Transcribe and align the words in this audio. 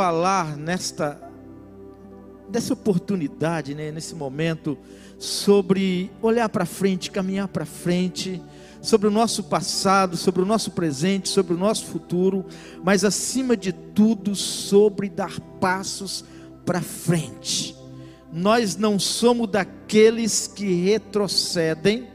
falar 0.00 0.56
nesta 0.56 1.20
dessa 2.48 2.72
oportunidade, 2.72 3.74
né, 3.74 3.92
nesse 3.92 4.14
momento, 4.14 4.78
sobre 5.18 6.10
olhar 6.22 6.48
para 6.48 6.64
frente, 6.64 7.10
caminhar 7.10 7.48
para 7.48 7.66
frente, 7.66 8.42
sobre 8.80 9.08
o 9.08 9.10
nosso 9.10 9.44
passado, 9.44 10.16
sobre 10.16 10.40
o 10.40 10.46
nosso 10.46 10.70
presente, 10.70 11.28
sobre 11.28 11.52
o 11.52 11.58
nosso 11.58 11.84
futuro, 11.84 12.46
mas 12.82 13.04
acima 13.04 13.54
de 13.54 13.74
tudo, 13.74 14.34
sobre 14.34 15.10
dar 15.10 15.38
passos 15.60 16.24
para 16.64 16.80
frente. 16.80 17.76
Nós 18.32 18.76
não 18.76 18.98
somos 18.98 19.50
daqueles 19.50 20.46
que 20.46 20.82
retrocedem, 20.82 22.08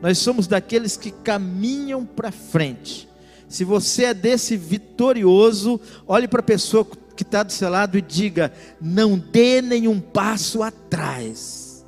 nós 0.00 0.18
somos 0.18 0.46
daqueles 0.46 0.96
que 0.96 1.10
caminham 1.10 2.06
para 2.06 2.30
frente. 2.30 3.08
Se 3.48 3.64
você 3.64 4.04
é 4.04 4.14
desse 4.14 4.56
vitorioso, 4.56 5.80
olhe 6.06 6.28
para 6.28 6.40
a 6.40 6.44
pessoa 6.44 6.86
que 7.18 7.24
está 7.24 7.42
do 7.42 7.52
seu 7.52 7.68
lado 7.68 7.98
e 7.98 8.00
diga: 8.00 8.52
não 8.80 9.18
dê 9.18 9.60
nenhum 9.60 9.98
passo 9.98 10.62
atrás. 10.62 11.84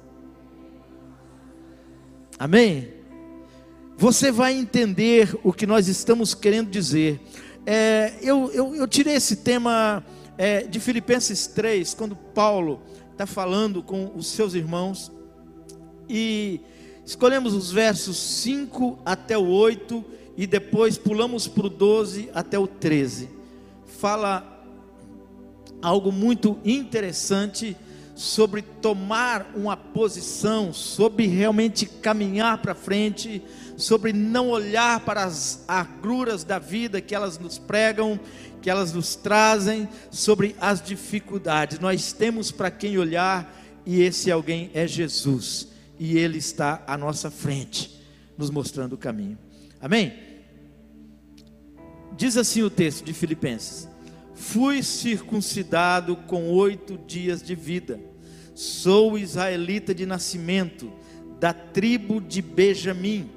Amém? 2.36 2.92
Você 3.96 4.32
vai 4.32 4.54
entender 4.54 5.38
o 5.44 5.52
que 5.52 5.68
nós 5.68 5.86
estamos 5.86 6.34
querendo 6.34 6.68
dizer. 6.68 7.20
É, 7.64 8.14
eu, 8.20 8.50
eu, 8.52 8.74
eu, 8.74 8.88
tirei 8.88 9.14
esse 9.14 9.36
tema 9.36 10.04
é, 10.36 10.62
de 10.62 10.80
Filipenses 10.80 11.46
3, 11.46 11.94
quando 11.94 12.16
Paulo 12.16 12.82
está 13.12 13.24
falando 13.26 13.84
com 13.84 14.10
os 14.16 14.26
seus 14.26 14.54
irmãos, 14.54 15.12
e 16.08 16.60
escolhemos 17.04 17.54
os 17.54 17.70
versos 17.70 18.16
5 18.16 18.98
até 19.04 19.38
o 19.38 19.46
8, 19.46 20.04
e 20.36 20.46
depois 20.46 20.98
pulamos 20.98 21.46
para 21.46 21.66
o 21.66 21.70
12 21.70 22.30
até 22.34 22.58
o 22.58 22.66
13. 22.66 23.28
Fala 23.86 24.59
algo 25.82 26.12
muito 26.12 26.58
interessante 26.64 27.76
sobre 28.14 28.60
tomar 28.60 29.50
uma 29.54 29.76
posição, 29.76 30.74
sobre 30.74 31.26
realmente 31.26 31.86
caminhar 31.86 32.58
para 32.58 32.74
frente, 32.74 33.42
sobre 33.76 34.12
não 34.12 34.50
olhar 34.50 35.00
para 35.00 35.24
as 35.24 35.64
agruras 35.66 36.44
da 36.44 36.58
vida 36.58 37.00
que 37.00 37.14
elas 37.14 37.38
nos 37.38 37.58
pregam, 37.58 38.20
que 38.60 38.68
elas 38.68 38.92
nos 38.92 39.16
trazem, 39.16 39.88
sobre 40.10 40.54
as 40.60 40.82
dificuldades. 40.82 41.78
Nós 41.78 42.12
temos 42.12 42.50
para 42.50 42.70
quem 42.70 42.98
olhar 42.98 43.56
e 43.86 44.02
esse 44.02 44.30
alguém 44.30 44.70
é 44.74 44.86
Jesus, 44.86 45.68
e 45.98 46.18
ele 46.18 46.38
está 46.38 46.82
à 46.86 46.98
nossa 46.98 47.30
frente, 47.30 48.02
nos 48.36 48.50
mostrando 48.50 48.92
o 48.92 48.98
caminho. 48.98 49.38
Amém? 49.80 50.12
Diz 52.16 52.36
assim 52.36 52.62
o 52.62 52.68
texto 52.68 53.02
de 53.02 53.14
Filipenses: 53.14 53.88
Fui 54.40 54.82
circuncidado 54.82 56.16
com 56.16 56.50
oito 56.50 56.96
dias 57.06 57.42
de 57.42 57.54
vida. 57.54 58.00
Sou 58.54 59.18
israelita 59.18 59.94
de 59.94 60.06
nascimento, 60.06 60.90
da 61.38 61.52
tribo 61.52 62.22
de 62.22 62.40
Benjamim, 62.40 63.30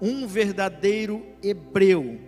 um 0.00 0.26
verdadeiro 0.26 1.24
hebreu. 1.40 2.20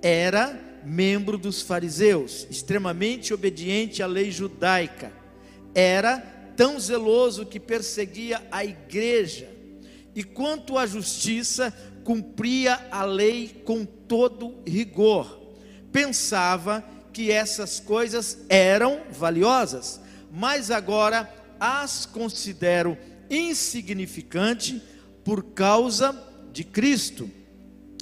Era 0.00 0.80
membro 0.84 1.36
dos 1.36 1.60
fariseus, 1.60 2.46
extremamente 2.48 3.34
obediente 3.34 4.00
à 4.00 4.06
lei 4.06 4.30
judaica. 4.30 5.12
Era 5.74 6.20
tão 6.56 6.78
zeloso 6.78 7.44
que 7.44 7.58
perseguia 7.58 8.40
a 8.50 8.64
igreja. 8.64 9.50
E 10.14 10.22
quanto 10.22 10.78
à 10.78 10.86
justiça, 10.86 11.74
cumpria 12.04 12.86
a 12.92 13.04
lei 13.04 13.60
com 13.64 13.84
todo 13.84 14.62
rigor. 14.64 15.42
Pensava 15.90 16.95
que 17.16 17.32
essas 17.32 17.80
coisas 17.80 18.44
eram 18.46 19.00
valiosas, 19.10 19.98
mas 20.30 20.70
agora 20.70 21.26
as 21.58 22.04
considero 22.04 22.94
insignificante 23.30 24.82
por 25.24 25.42
causa 25.42 26.14
de 26.52 26.62
Cristo. 26.62 27.30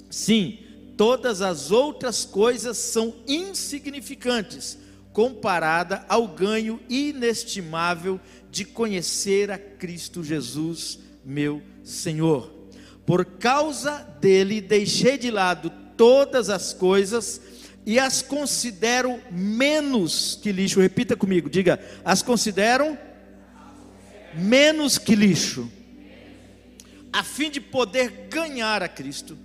Sim, 0.09 0.59
todas 0.97 1.41
as 1.41 1.71
outras 1.71 2.25
coisas 2.25 2.77
são 2.77 3.15
insignificantes 3.25 4.77
comparada 5.13 6.03
ao 6.09 6.27
ganho 6.27 6.81
inestimável 6.89 8.19
de 8.51 8.65
conhecer 8.65 9.49
a 9.49 9.57
Cristo 9.57 10.25
Jesus, 10.25 10.99
meu 11.23 11.61
Senhor. 11.85 12.51
Por 13.05 13.23
causa 13.23 13.99
dele 14.19 14.59
deixei 14.59 15.17
de 15.17 15.31
lado 15.31 15.71
todas 15.95 16.49
as 16.49 16.73
coisas 16.73 17.39
e 17.85 17.99
as 17.99 18.21
considero 18.21 19.21
menos 19.31 20.39
que 20.41 20.51
lixo. 20.51 20.79
Repita 20.79 21.15
comigo, 21.15 21.49
diga: 21.49 21.79
as 22.03 22.21
considero 22.21 22.97
menos 24.33 24.97
que 24.97 25.15
lixo, 25.15 25.71
a 27.13 27.23
fim 27.23 27.49
de 27.49 27.61
poder 27.61 28.27
ganhar 28.29 28.81
a 28.81 28.89
Cristo. 28.89 29.37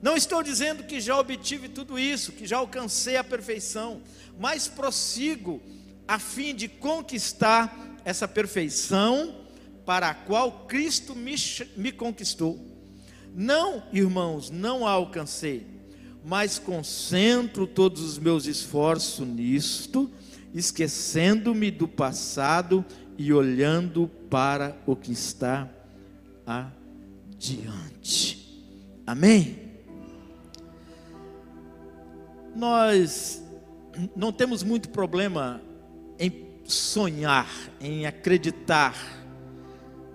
Não 0.00 0.16
estou 0.16 0.42
dizendo 0.42 0.84
que 0.84 1.00
já 1.00 1.18
obtive 1.18 1.68
tudo 1.68 1.98
isso, 1.98 2.32
que 2.32 2.46
já 2.46 2.58
alcancei 2.58 3.16
a 3.16 3.24
perfeição, 3.24 4.02
mas 4.38 4.68
prossigo 4.68 5.62
a 6.06 6.18
fim 6.18 6.54
de 6.54 6.68
conquistar 6.68 7.98
essa 8.04 8.28
perfeição 8.28 9.46
para 9.86 10.10
a 10.10 10.14
qual 10.14 10.66
Cristo 10.66 11.14
me, 11.14 11.34
me 11.76 11.90
conquistou. 11.90 12.60
Não, 13.34 13.82
irmãos, 13.92 14.50
não 14.50 14.86
a 14.86 14.90
alcancei 14.90 15.73
mas 16.24 16.58
concentro 16.58 17.66
todos 17.66 18.00
os 18.00 18.18
meus 18.18 18.46
esforços 18.46 19.26
nisto, 19.26 20.10
esquecendo-me 20.54 21.70
do 21.70 21.86
passado 21.86 22.82
e 23.18 23.30
olhando 23.30 24.08
para 24.30 24.74
o 24.86 24.96
que 24.96 25.12
está 25.12 25.68
adiante. 26.46 28.42
Amém? 29.06 29.58
Nós 32.56 33.42
não 34.16 34.32
temos 34.32 34.62
muito 34.62 34.88
problema 34.88 35.60
em 36.18 36.32
sonhar, 36.64 37.50
em 37.80 38.06
acreditar 38.06 38.96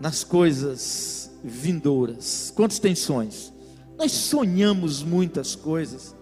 nas 0.01 0.23
coisas 0.23 1.31
vindouras. 1.43 2.51
Quantos 2.55 2.79
têm 2.79 2.95
sonhos? 2.95 3.53
Nós 3.99 4.13
sonhamos 4.13 5.03
muitas 5.03 5.55
coisas, 5.55 6.15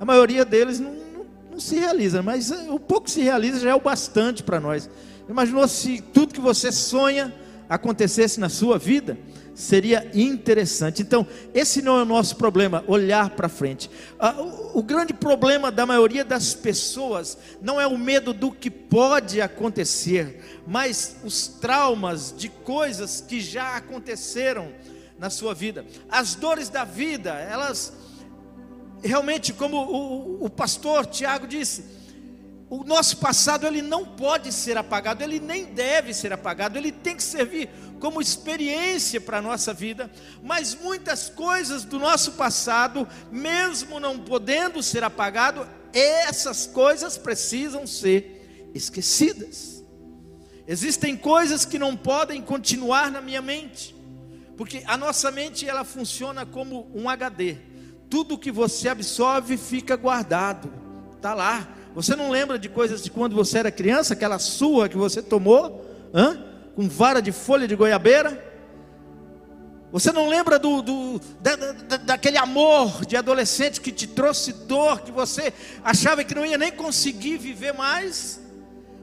a 0.00 0.04
maioria 0.04 0.44
deles 0.44 0.80
não, 0.80 0.92
não, 0.92 1.26
não 1.52 1.60
se 1.60 1.76
realiza, 1.76 2.24
mas 2.24 2.50
eh, 2.50 2.66
o 2.68 2.80
pouco 2.80 3.04
que 3.04 3.12
se 3.12 3.22
realiza 3.22 3.60
já 3.60 3.70
é 3.70 3.74
o 3.74 3.80
bastante 3.80 4.42
para 4.42 4.58
nós. 4.58 4.90
Imaginou 5.28 5.68
se 5.68 6.00
tudo 6.00 6.34
que 6.34 6.40
você 6.40 6.72
sonha 6.72 7.32
acontecesse 7.68 8.40
na 8.40 8.48
sua 8.48 8.80
vida? 8.80 9.16
Seria 9.54 10.10
interessante. 10.12 11.02
Então, 11.02 11.24
esse 11.54 11.80
não 11.80 12.00
é 12.00 12.02
o 12.02 12.06
nosso 12.06 12.34
problema, 12.34 12.82
olhar 12.88 13.30
para 13.30 13.48
frente. 13.48 13.88
Ah, 14.18 14.34
o, 14.40 14.80
o 14.80 14.82
grande 14.82 15.14
problema 15.14 15.70
da 15.70 15.86
maioria 15.86 16.24
das 16.24 16.52
pessoas 16.52 17.38
não 17.62 17.80
é 17.80 17.86
o 17.86 17.96
medo 17.96 18.32
do 18.32 18.50
que 18.50 18.70
pode 18.70 19.40
acontecer, 19.40 20.60
mas 20.66 21.14
os 21.22 21.46
traumas 21.46 22.34
de 22.36 22.48
coisas 22.48 23.20
que 23.20 23.40
já 23.40 23.76
aconteceram 23.76 24.72
na 25.20 25.28
sua 25.28 25.54
vida. 25.54 25.86
As 26.08 26.34
dores 26.34 26.70
da 26.70 26.82
vida, 26.82 27.30
elas 27.30 27.92
realmente, 29.02 29.52
como 29.52 29.76
o, 29.76 30.46
o 30.46 30.50
pastor 30.50 31.06
Tiago 31.06 31.46
disse, 31.46 31.84
o 32.70 32.82
nosso 32.84 33.18
passado 33.18 33.66
ele 33.66 33.82
não 33.82 34.04
pode 34.04 34.50
ser 34.50 34.78
apagado, 34.78 35.22
ele 35.22 35.38
nem 35.38 35.66
deve 35.66 36.14
ser 36.14 36.32
apagado, 36.32 36.78
ele 36.78 36.90
tem 36.90 37.16
que 37.16 37.22
servir 37.22 37.68
como 38.00 38.22
experiência 38.22 39.20
para 39.20 39.38
a 39.38 39.42
nossa 39.42 39.74
vida, 39.74 40.10
mas 40.42 40.74
muitas 40.74 41.28
coisas 41.28 41.84
do 41.84 41.98
nosso 41.98 42.32
passado, 42.32 43.06
mesmo 43.30 44.00
não 44.00 44.18
podendo 44.18 44.82
ser 44.82 45.04
apagado, 45.04 45.68
essas 45.92 46.66
coisas 46.66 47.18
precisam 47.18 47.86
ser 47.86 48.70
esquecidas. 48.72 49.84
Existem 50.66 51.14
coisas 51.14 51.66
que 51.66 51.78
não 51.78 51.94
podem 51.94 52.40
continuar 52.40 53.10
na 53.10 53.20
minha 53.20 53.42
mente. 53.42 53.99
Porque 54.60 54.82
a 54.86 54.94
nossa 54.94 55.30
mente 55.30 55.66
ela 55.66 55.84
funciona 55.84 56.44
como 56.44 56.86
um 56.94 57.08
HD. 57.08 57.56
Tudo 58.10 58.36
que 58.36 58.52
você 58.52 58.90
absorve 58.90 59.56
fica 59.56 59.96
guardado. 59.96 60.70
Tá 61.18 61.32
lá. 61.32 61.66
Você 61.94 62.14
não 62.14 62.28
lembra 62.28 62.58
de 62.58 62.68
coisas 62.68 63.02
de 63.02 63.10
quando 63.10 63.34
você 63.34 63.56
era 63.56 63.70
criança, 63.70 64.12
aquela 64.12 64.38
surra 64.38 64.86
que 64.86 64.98
você 64.98 65.22
tomou, 65.22 65.82
hã? 66.12 66.44
com 66.76 66.86
vara 66.90 67.22
de 67.22 67.32
folha 67.32 67.66
de 67.66 67.74
goiabeira? 67.74 68.52
Você 69.92 70.12
não 70.12 70.28
lembra 70.28 70.58
do, 70.58 70.82
do 70.82 71.18
da, 71.40 71.56
da, 71.56 71.96
daquele 71.96 72.36
amor 72.36 73.06
de 73.06 73.16
adolescente 73.16 73.80
que 73.80 73.90
te 73.90 74.06
trouxe 74.06 74.52
dor, 74.52 75.00
que 75.00 75.10
você 75.10 75.54
achava 75.82 76.22
que 76.22 76.34
não 76.34 76.44
ia 76.44 76.58
nem 76.58 76.70
conseguir 76.70 77.38
viver 77.38 77.72
mais? 77.72 78.38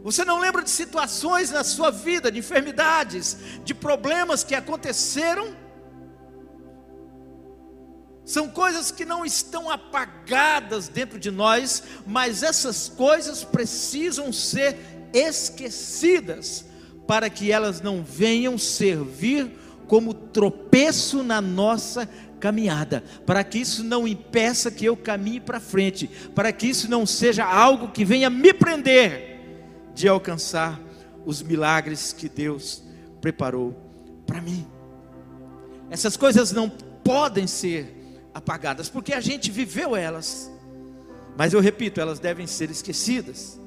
Você 0.08 0.24
não 0.24 0.40
lembra 0.40 0.64
de 0.64 0.70
situações 0.70 1.52
na 1.52 1.66
sua 1.66 1.92
vida, 1.92 2.32
de 2.32 2.40
enfermidades, 2.40 3.36
de 3.66 3.74
problemas 3.74 4.42
que 4.42 4.56
aconteceram? 4.56 5.54
São 8.24 8.48
coisas 8.48 8.90
que 8.90 9.04
não 9.04 9.26
estão 9.26 9.70
apagadas 9.70 10.88
dentro 10.88 11.20
de 11.20 11.30
nós, 11.30 11.84
mas 12.06 12.42
essas 12.42 12.88
coisas 12.88 13.44
precisam 13.44 14.32
ser 14.32 14.78
esquecidas 15.12 16.64
para 17.06 17.30
que 17.30 17.52
elas 17.52 17.82
não 17.82 18.02
venham 18.02 18.58
servir 18.58 19.60
como 19.88 20.14
tropeço 20.14 21.22
na 21.22 21.42
nossa 21.42 22.08
caminhada, 22.40 23.04
para 23.26 23.44
que 23.44 23.58
isso 23.58 23.84
não 23.84 24.08
impeça 24.08 24.72
que 24.72 24.86
eu 24.86 24.96
caminhe 24.96 25.42
para 25.42 25.60
frente, 25.60 26.10
para 26.34 26.54
que 26.54 26.66
isso 26.66 26.90
não 26.90 27.06
seja 27.06 27.44
algo 27.44 27.92
que 27.92 28.06
venha 28.06 28.30
me 28.30 28.54
prender 28.54 29.36
de 29.98 30.08
alcançar 30.08 30.80
os 31.26 31.42
milagres 31.42 32.14
que 32.14 32.30
Deus 32.30 32.84
preparou 33.20 33.76
para 34.28 34.40
mim. 34.40 34.66
Essas 35.90 36.16
coisas 36.16 36.52
não 36.52 36.70
podem 36.70 37.48
ser 37.48 38.22
apagadas, 38.32 38.90
porque 38.90 39.12
a 39.12 39.20
gente 39.20 39.50
viveu 39.50 39.96
elas, 39.96 40.52
mas 41.36 41.52
eu 41.52 41.60
repito, 41.60 42.00
elas 42.00 42.20
devem 42.20 42.46
ser 42.46 42.70
esquecidas. 42.70 43.60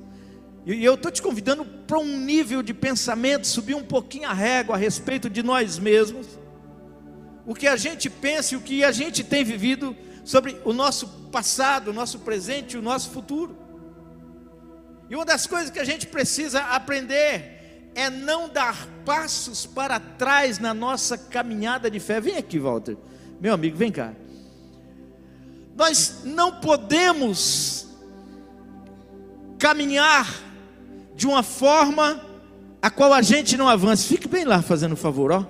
E 0.65 0.85
eu 0.85 0.95
estou 0.95 1.11
te 1.11 1.21
convidando 1.21 1.65
para 1.65 1.99
um 1.99 2.17
nível 2.21 2.63
de 2.63 2.73
pensamento, 2.73 3.49
subir 3.49 3.75
um 3.75 3.83
pouquinho 3.83 4.29
a 4.29 4.33
régua 4.33 4.77
a 4.77 4.79
respeito 4.79 5.29
de 5.29 5.43
nós 5.43 5.81
mesmos, 5.81 6.39
o 7.45 7.57
que 7.57 7.67
a 7.67 7.75
gente 7.75 8.09
pensa 8.09 8.55
e 8.55 8.57
o 8.57 8.61
que 8.61 8.85
a 8.85 8.93
gente 8.93 9.25
tem 9.25 9.43
vivido 9.43 9.97
sobre 10.25 10.61
o 10.65 10.73
nosso 10.73 11.09
passado, 11.33 11.91
o 11.91 11.93
nosso 11.93 12.21
presente 12.21 12.75
e 12.75 12.79
o 12.79 12.83
nosso 12.83 13.11
futuro. 13.11 13.60
E 15.11 15.17
uma 15.17 15.25
das 15.25 15.45
coisas 15.45 15.71
que 15.71 15.81
a 15.81 15.85
gente 15.85 16.07
precisa 16.07 16.61
aprender 16.61 17.91
é 17.97 18.09
não 18.09 18.49
dar 18.49 18.87
passos 19.05 19.67
para 19.67 19.99
trás 19.99 20.61
na 20.61 20.73
nossa 20.73 21.19
caminhada 21.19 21.91
de 21.91 21.99
fé. 21.99 22.21
Vem 22.21 22.37
aqui, 22.37 22.61
Walter. 22.61 22.97
Meu 23.41 23.53
amigo, 23.53 23.77
vem 23.77 23.91
cá. 23.91 24.13
Nós 25.77 26.21
não 26.25 26.61
podemos 26.61 27.89
caminhar 29.59 30.33
de 31.17 31.27
uma 31.27 31.43
forma 31.43 32.25
a 32.81 32.89
qual 32.89 33.13
a 33.13 33.21
gente 33.21 33.57
não 33.57 33.69
avança. 33.69 34.07
Fique 34.07 34.29
bem 34.29 34.45
lá 34.45 34.63
fazendo 34.63 34.93
um 34.93 34.97
favor, 34.97 35.33
ó. 35.33 35.45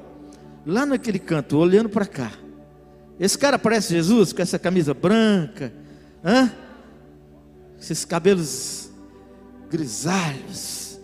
Lá 0.64 0.86
naquele 0.86 1.18
canto, 1.18 1.58
olhando 1.58 1.90
para 1.90 2.06
cá. 2.06 2.32
Esse 3.18 3.36
cara 3.36 3.58
parece 3.58 3.92
Jesus 3.92 4.32
com 4.32 4.40
essa 4.40 4.58
camisa 4.58 4.94
branca, 4.94 5.70
hã? 6.24 6.50
Esses 7.78 8.06
cabelos 8.06 8.80
grisalhos. 9.70 10.99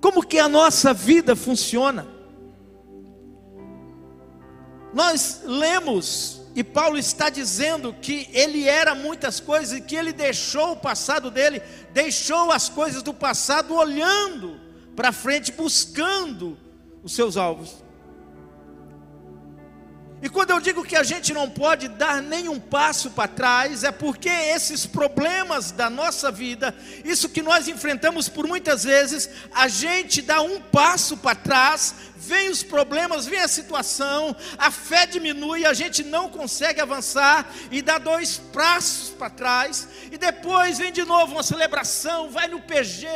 Como 0.00 0.22
que 0.26 0.38
a 0.38 0.48
nossa 0.48 0.92
vida 0.92 1.34
funciona? 1.36 2.06
Nós 4.92 5.42
lemos 5.44 6.42
e 6.54 6.64
Paulo 6.64 6.96
está 6.96 7.28
dizendo 7.28 7.92
que 7.92 8.28
ele 8.32 8.66
era 8.66 8.94
muitas 8.94 9.40
coisas 9.40 9.78
e 9.78 9.82
que 9.82 9.94
ele 9.94 10.12
deixou 10.12 10.72
o 10.72 10.76
passado 10.76 11.30
dele, 11.30 11.60
deixou 11.92 12.50
as 12.50 12.68
coisas 12.68 13.02
do 13.02 13.12
passado 13.12 13.74
olhando 13.74 14.58
para 14.96 15.12
frente, 15.12 15.52
buscando 15.52 16.56
os 17.02 17.14
seus 17.14 17.36
alvos. 17.36 17.85
E 20.22 20.30
quando 20.30 20.50
eu 20.50 20.60
digo 20.60 20.82
que 20.82 20.96
a 20.96 21.02
gente 21.02 21.34
não 21.34 21.48
pode 21.48 21.88
dar 21.88 22.22
nenhum 22.22 22.58
passo 22.58 23.10
para 23.10 23.28
trás, 23.28 23.84
é 23.84 23.92
porque 23.92 24.30
esses 24.30 24.86
problemas 24.86 25.70
da 25.70 25.90
nossa 25.90 26.32
vida, 26.32 26.74
isso 27.04 27.28
que 27.28 27.42
nós 27.42 27.68
enfrentamos 27.68 28.26
por 28.26 28.46
muitas 28.46 28.84
vezes, 28.84 29.28
a 29.54 29.68
gente 29.68 30.22
dá 30.22 30.40
um 30.40 30.58
passo 30.58 31.18
para 31.18 31.34
trás, 31.34 31.94
vem 32.26 32.48
os 32.48 32.62
problemas, 32.62 33.26
vem 33.26 33.40
a 33.40 33.46
situação, 33.46 34.34
a 34.58 34.70
fé 34.70 35.06
diminui, 35.06 35.64
a 35.64 35.72
gente 35.72 36.02
não 36.02 36.28
consegue 36.28 36.80
avançar 36.80 37.48
e 37.70 37.80
dá 37.80 37.98
dois 37.98 38.38
passos 38.38 39.10
para 39.10 39.30
trás, 39.30 39.86
e 40.10 40.18
depois 40.18 40.78
vem 40.78 40.90
de 40.90 41.04
novo 41.04 41.34
uma 41.34 41.42
celebração, 41.42 42.30
vai 42.30 42.48
no 42.48 42.60
PG, 42.60 43.06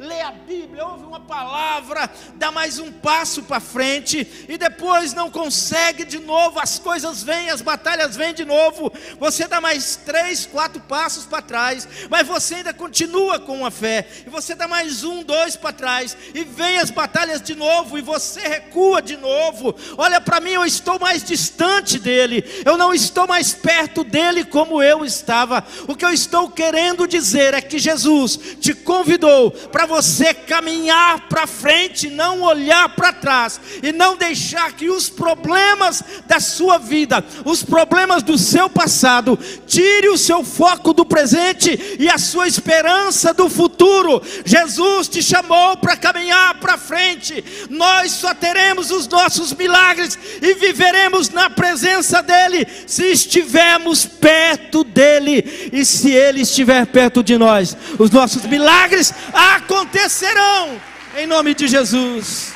lê 0.00 0.20
a 0.20 0.32
Bíblia, 0.32 0.84
ouve 0.84 1.04
uma 1.04 1.20
palavra, 1.20 2.10
dá 2.34 2.50
mais 2.50 2.78
um 2.78 2.90
passo 2.90 3.42
para 3.42 3.60
frente, 3.60 4.46
e 4.48 4.58
depois 4.58 5.12
não 5.12 5.30
consegue 5.30 6.04
de 6.04 6.18
novo, 6.18 6.55
as 6.58 6.78
coisas 6.78 7.22
vêm, 7.22 7.50
as 7.50 7.60
batalhas 7.60 8.16
vêm 8.16 8.34
de 8.34 8.44
novo, 8.44 8.92
você 9.18 9.46
dá 9.46 9.60
mais 9.60 9.96
três, 9.96 10.46
quatro 10.46 10.80
passos 10.80 11.24
para 11.24 11.42
trás, 11.42 11.88
mas 12.10 12.26
você 12.26 12.56
ainda 12.56 12.72
continua 12.72 13.38
com 13.38 13.64
a 13.64 13.70
fé, 13.70 14.06
e 14.26 14.30
você 14.30 14.54
dá 14.54 14.66
mais 14.66 15.04
um, 15.04 15.22
dois 15.22 15.56
para 15.56 15.72
trás, 15.72 16.16
e 16.34 16.44
vem 16.44 16.78
as 16.78 16.90
batalhas 16.90 17.40
de 17.40 17.54
novo, 17.54 17.98
e 17.98 18.02
você 18.02 18.40
recua 18.40 19.02
de 19.02 19.16
novo. 19.16 19.74
Olha 19.96 20.20
para 20.20 20.40
mim, 20.40 20.50
eu 20.50 20.64
estou 20.64 20.98
mais 20.98 21.22
distante 21.22 21.98
dele, 21.98 22.44
eu 22.64 22.76
não 22.76 22.92
estou 22.92 23.26
mais 23.26 23.52
perto 23.52 24.04
dele 24.04 24.44
como 24.44 24.82
eu 24.82 25.04
estava. 25.04 25.64
O 25.86 25.94
que 25.94 26.04
eu 26.04 26.10
estou 26.10 26.50
querendo 26.50 27.06
dizer 27.06 27.54
é 27.54 27.60
que 27.60 27.78
Jesus 27.78 28.38
te 28.60 28.74
convidou 28.74 29.50
para 29.50 29.86
você 29.86 30.32
caminhar 30.34 31.28
para 31.28 31.46
frente, 31.46 32.08
não 32.08 32.42
olhar 32.42 32.88
para 32.90 33.12
trás 33.12 33.60
e 33.82 33.92
não 33.92 34.16
deixar 34.16 34.72
que 34.72 34.88
os 34.88 35.08
problemas 35.08 36.02
da 36.26 36.35
sua 36.40 36.78
vida, 36.78 37.24
os 37.44 37.62
problemas 37.62 38.22
do 38.22 38.36
seu 38.38 38.68
passado, 38.68 39.38
tire 39.66 40.08
o 40.08 40.18
seu 40.18 40.44
foco 40.44 40.92
do 40.92 41.04
presente 41.04 41.96
e 41.98 42.08
a 42.08 42.18
sua 42.18 42.46
esperança 42.46 43.32
do 43.32 43.48
futuro. 43.48 44.22
Jesus 44.44 45.08
te 45.08 45.22
chamou 45.22 45.76
para 45.76 45.96
caminhar 45.96 46.54
para 46.60 46.78
frente. 46.78 47.44
Nós 47.70 48.12
só 48.12 48.34
teremos 48.34 48.90
os 48.90 49.08
nossos 49.08 49.52
milagres 49.52 50.18
e 50.40 50.54
viveremos 50.54 51.30
na 51.30 51.48
presença 51.50 52.22
dEle 52.22 52.66
se 52.86 53.04
estivermos 53.04 54.04
perto 54.04 54.84
dEle 54.84 55.70
e 55.72 55.84
se 55.84 56.10
Ele 56.10 56.42
estiver 56.42 56.86
perto 56.86 57.22
de 57.22 57.36
nós. 57.36 57.76
Os 57.98 58.10
nossos 58.10 58.44
milagres 58.44 59.12
acontecerão 59.32 60.80
em 61.16 61.26
nome 61.26 61.54
de 61.54 61.66
Jesus. 61.66 62.52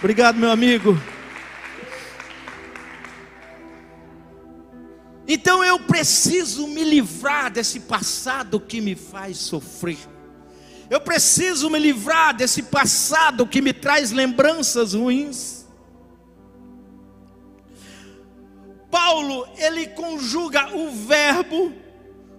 Obrigado, 0.00 0.36
meu 0.36 0.50
amigo. 0.50 1.00
Então 5.34 5.64
eu 5.64 5.80
preciso 5.80 6.68
me 6.68 6.84
livrar 6.84 7.50
desse 7.50 7.80
passado 7.80 8.60
que 8.60 8.82
me 8.82 8.94
faz 8.94 9.38
sofrer. 9.38 9.96
Eu 10.90 11.00
preciso 11.00 11.70
me 11.70 11.78
livrar 11.78 12.36
desse 12.36 12.64
passado 12.64 13.46
que 13.46 13.62
me 13.62 13.72
traz 13.72 14.10
lembranças 14.10 14.92
ruins. 14.92 15.64
Paulo, 18.90 19.48
ele 19.56 19.86
conjuga 19.86 20.76
o 20.76 20.90
verbo 20.90 21.72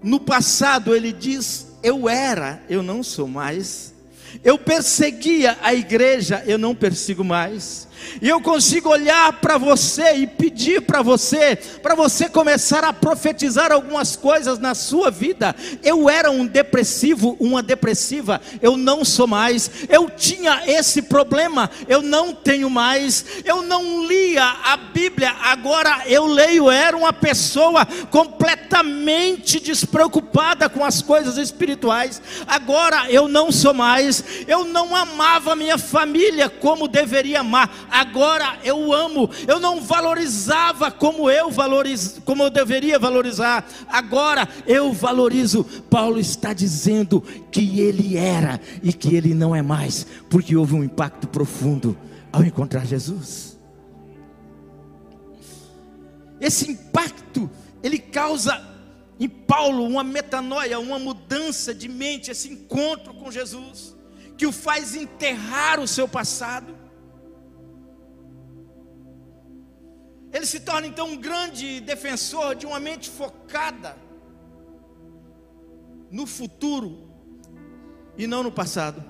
no 0.04 0.19
passado, 0.19 0.95
ele 0.95 1.12
diz: 1.12 1.75
Eu 1.81 2.07
era, 2.07 2.63
eu 2.69 2.84
não 2.84 3.01
sou 3.01 3.28
mais. 3.28 3.92
Eu 4.44 4.56
perseguia 4.56 5.57
a 5.63 5.74
igreja, 5.74 6.44
eu 6.45 6.59
não 6.59 6.76
persigo 6.76 7.23
mais. 7.23 7.88
E 8.21 8.30
eu 8.30 8.40
consigo 8.42 8.90
olhar 8.90 9.33
para 9.33 9.57
você 9.57 10.14
e 10.14 10.28
pedir 10.28 10.81
para 10.81 11.02
você, 11.02 11.56
para 11.56 11.95
você 11.95 12.30
começar 12.30 12.83
a 12.83 12.94
profetizar 12.94 13.71
algumas 13.71 14.16
coisas 14.16 14.59
na 14.59 14.76
sua 14.76 15.09
vida. 15.09 15.56
Eu 15.83 16.09
era 16.09 16.30
um 16.31 16.45
depressivo, 16.45 17.35
uma 17.40 17.64
depressiva, 17.64 18.42
eu 18.62 18.78
não 18.78 19.04
sou 19.04 19.28
mais. 19.28 19.69
Eu 19.90 20.09
tinha 20.09 20.64
esse 20.66 21.04
problema, 21.04 21.69
eu 21.88 22.02
não 22.02 22.33
tenho 22.33 22.69
mais. 22.69 23.26
Eu 23.44 23.62
não 23.62 24.06
lia 24.06 24.44
a 24.44 24.78
Bíblia, 24.78 25.35
agora 25.42 26.04
eu 26.06 26.26
leio. 26.26 26.69
Era 26.69 26.95
uma 26.95 27.14
pessoa 27.14 27.85
completamente 28.09 29.59
despreocupada 29.59 30.69
com 30.69 30.83
as 30.83 31.02
coisas 31.02 31.38
espirituais. 31.38 32.21
Agora 32.47 33.09
eu 33.09 33.28
não 33.28 33.52
sou 33.52 33.73
mais. 33.73 34.23
Eu 34.47 34.66
não 34.66 34.95
amava 34.95 35.56
minha 35.56 35.78
família 35.78 36.50
como 36.50 36.88
deveria 36.88 37.42
amar 37.42 37.69
agora 37.94 38.57
eu 38.64 38.92
amo. 38.92 39.30
Eu 39.47 39.59
não 39.59 39.80
valorizava 39.80 40.92
como 40.92 41.30
eu 41.30 41.52
valorizo, 41.52 42.21
como 42.21 42.42
eu 42.42 42.50
deveria 42.50 42.97
valorizar. 42.97 43.66
Agora 43.88 44.50
eu 44.66 44.92
valorizo. 44.92 45.64
Paulo 45.90 46.19
está 46.19 46.52
dizendo 46.52 47.21
que 47.52 47.80
ele 47.80 48.18
era 48.18 48.59
e 48.81 48.92
que 48.92 49.16
ele 49.16 49.35
não 49.35 49.56
é 49.56 49.62
mais, 49.62 50.07
porque 50.30 50.56
houve 50.56 50.73
um 50.73 50.83
impacto 50.83 51.28
profundo 51.28 51.95
ao 52.31 52.44
encontrar 52.44 52.85
Jesus. 52.85 53.59
Esse 56.42 56.71
impacto, 56.71 57.50
ele 57.83 58.00
causa 58.00 58.62
em 59.19 59.30
Paulo 59.30 59.85
uma 59.85 60.04
metanoia, 60.04 60.80
uma 60.80 60.97
mudança 60.97 61.73
de 61.73 61.88
mente, 61.88 62.31
esse 62.31 62.50
encontro 62.50 63.14
com 63.14 63.31
Jesus, 63.31 63.95
que 64.35 64.47
o 64.47 64.52
faz 64.52 64.95
enterrar 64.95 65.80
o 65.80 65.88
seu 65.88 66.07
passado 66.07 66.82
Ele 70.33 70.45
se 70.47 70.59
torna 70.61 70.87
então 70.87 71.09
um 71.09 71.18
grande 71.18 71.80
defensor 71.80 72.56
de 72.56 72.66
uma 72.66 72.80
mente 72.80 73.09
focada 73.09 73.95
no 76.09 76.25
futuro 76.25 77.07
e 78.18 78.25
não 78.25 78.42
no 78.42 78.52
passado. 78.52 79.04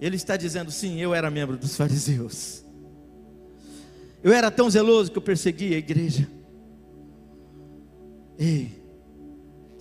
Ele 0.00 0.16
está 0.16 0.36
dizendo: 0.36 0.70
sim, 0.70 0.98
eu 1.00 1.14
era 1.14 1.30
membro 1.30 1.56
dos 1.58 1.76
fariseus. 1.76 2.64
Eu 4.22 4.32
era 4.32 4.50
tão 4.50 4.68
zeloso 4.70 5.12
que 5.12 5.18
eu 5.18 5.22
perseguia 5.22 5.76
a 5.76 5.78
igreja. 5.78 6.28
Ei, 8.38 8.85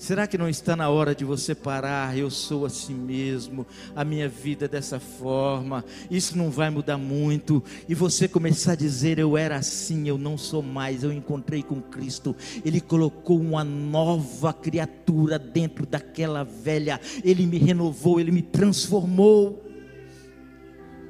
Será 0.05 0.27
que 0.27 0.37
não 0.37 0.47
está 0.47 0.75
na 0.75 0.87
hora 0.87 1.15
de 1.15 1.25
você 1.25 1.55
parar? 1.55 2.15
Eu 2.15 2.29
sou 2.29 2.63
assim 2.63 2.93
mesmo, 2.93 3.65
a 3.95 4.05
minha 4.05 4.29
vida 4.29 4.65
é 4.65 4.67
dessa 4.67 4.99
forma, 4.99 5.83
isso 6.11 6.37
não 6.37 6.51
vai 6.51 6.69
mudar 6.69 6.95
muito, 6.95 7.63
e 7.89 7.95
você 7.95 8.27
começar 8.27 8.73
a 8.73 8.75
dizer: 8.75 9.17
Eu 9.17 9.35
era 9.35 9.55
assim, 9.55 10.07
eu 10.07 10.15
não 10.15 10.37
sou 10.37 10.61
mais, 10.61 11.03
eu 11.03 11.11
encontrei 11.11 11.63
com 11.63 11.81
Cristo, 11.81 12.35
Ele 12.63 12.79
colocou 12.79 13.39
uma 13.39 13.63
nova 13.63 14.53
criatura 14.53 15.39
dentro 15.39 15.87
daquela 15.87 16.43
velha, 16.43 17.01
Ele 17.23 17.47
me 17.47 17.57
renovou, 17.57 18.19
Ele 18.19 18.29
me 18.29 18.43
transformou. 18.43 19.65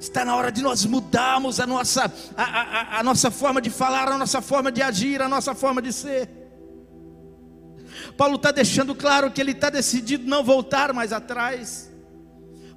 Está 0.00 0.24
na 0.24 0.34
hora 0.34 0.50
de 0.50 0.62
nós 0.62 0.86
mudarmos 0.86 1.60
a 1.60 1.66
nossa, 1.66 2.10
a, 2.34 2.42
a, 2.42 3.00
a 3.00 3.02
nossa 3.02 3.30
forma 3.30 3.60
de 3.60 3.68
falar, 3.68 4.08
a 4.08 4.16
nossa 4.16 4.40
forma 4.40 4.72
de 4.72 4.80
agir, 4.80 5.20
a 5.20 5.28
nossa 5.28 5.54
forma 5.54 5.82
de 5.82 5.92
ser. 5.92 6.35
Paulo 8.16 8.36
está 8.36 8.50
deixando 8.50 8.94
claro 8.94 9.30
que 9.30 9.40
ele 9.40 9.52
está 9.52 9.68
decidido 9.68 10.26
não 10.26 10.42
voltar 10.42 10.92
mais 10.92 11.12
atrás. 11.12 11.92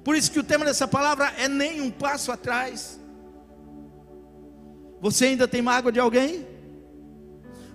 Por 0.04 0.14
isso 0.14 0.30
que 0.30 0.38
o 0.38 0.44
tema 0.44 0.64
dessa 0.64 0.86
palavra 0.86 1.32
é 1.38 1.48
nem 1.48 1.80
um 1.80 1.90
passo 1.90 2.30
atrás. 2.30 3.00
Você 5.00 5.26
ainda 5.26 5.48
tem 5.48 5.62
mágoa 5.62 5.90
de 5.90 5.98
alguém? 5.98 6.46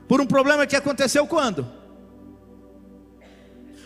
Por 0.08 0.22
um 0.22 0.28
problema 0.28 0.68
que 0.68 0.76
aconteceu 0.76 1.26
quando? 1.26 1.68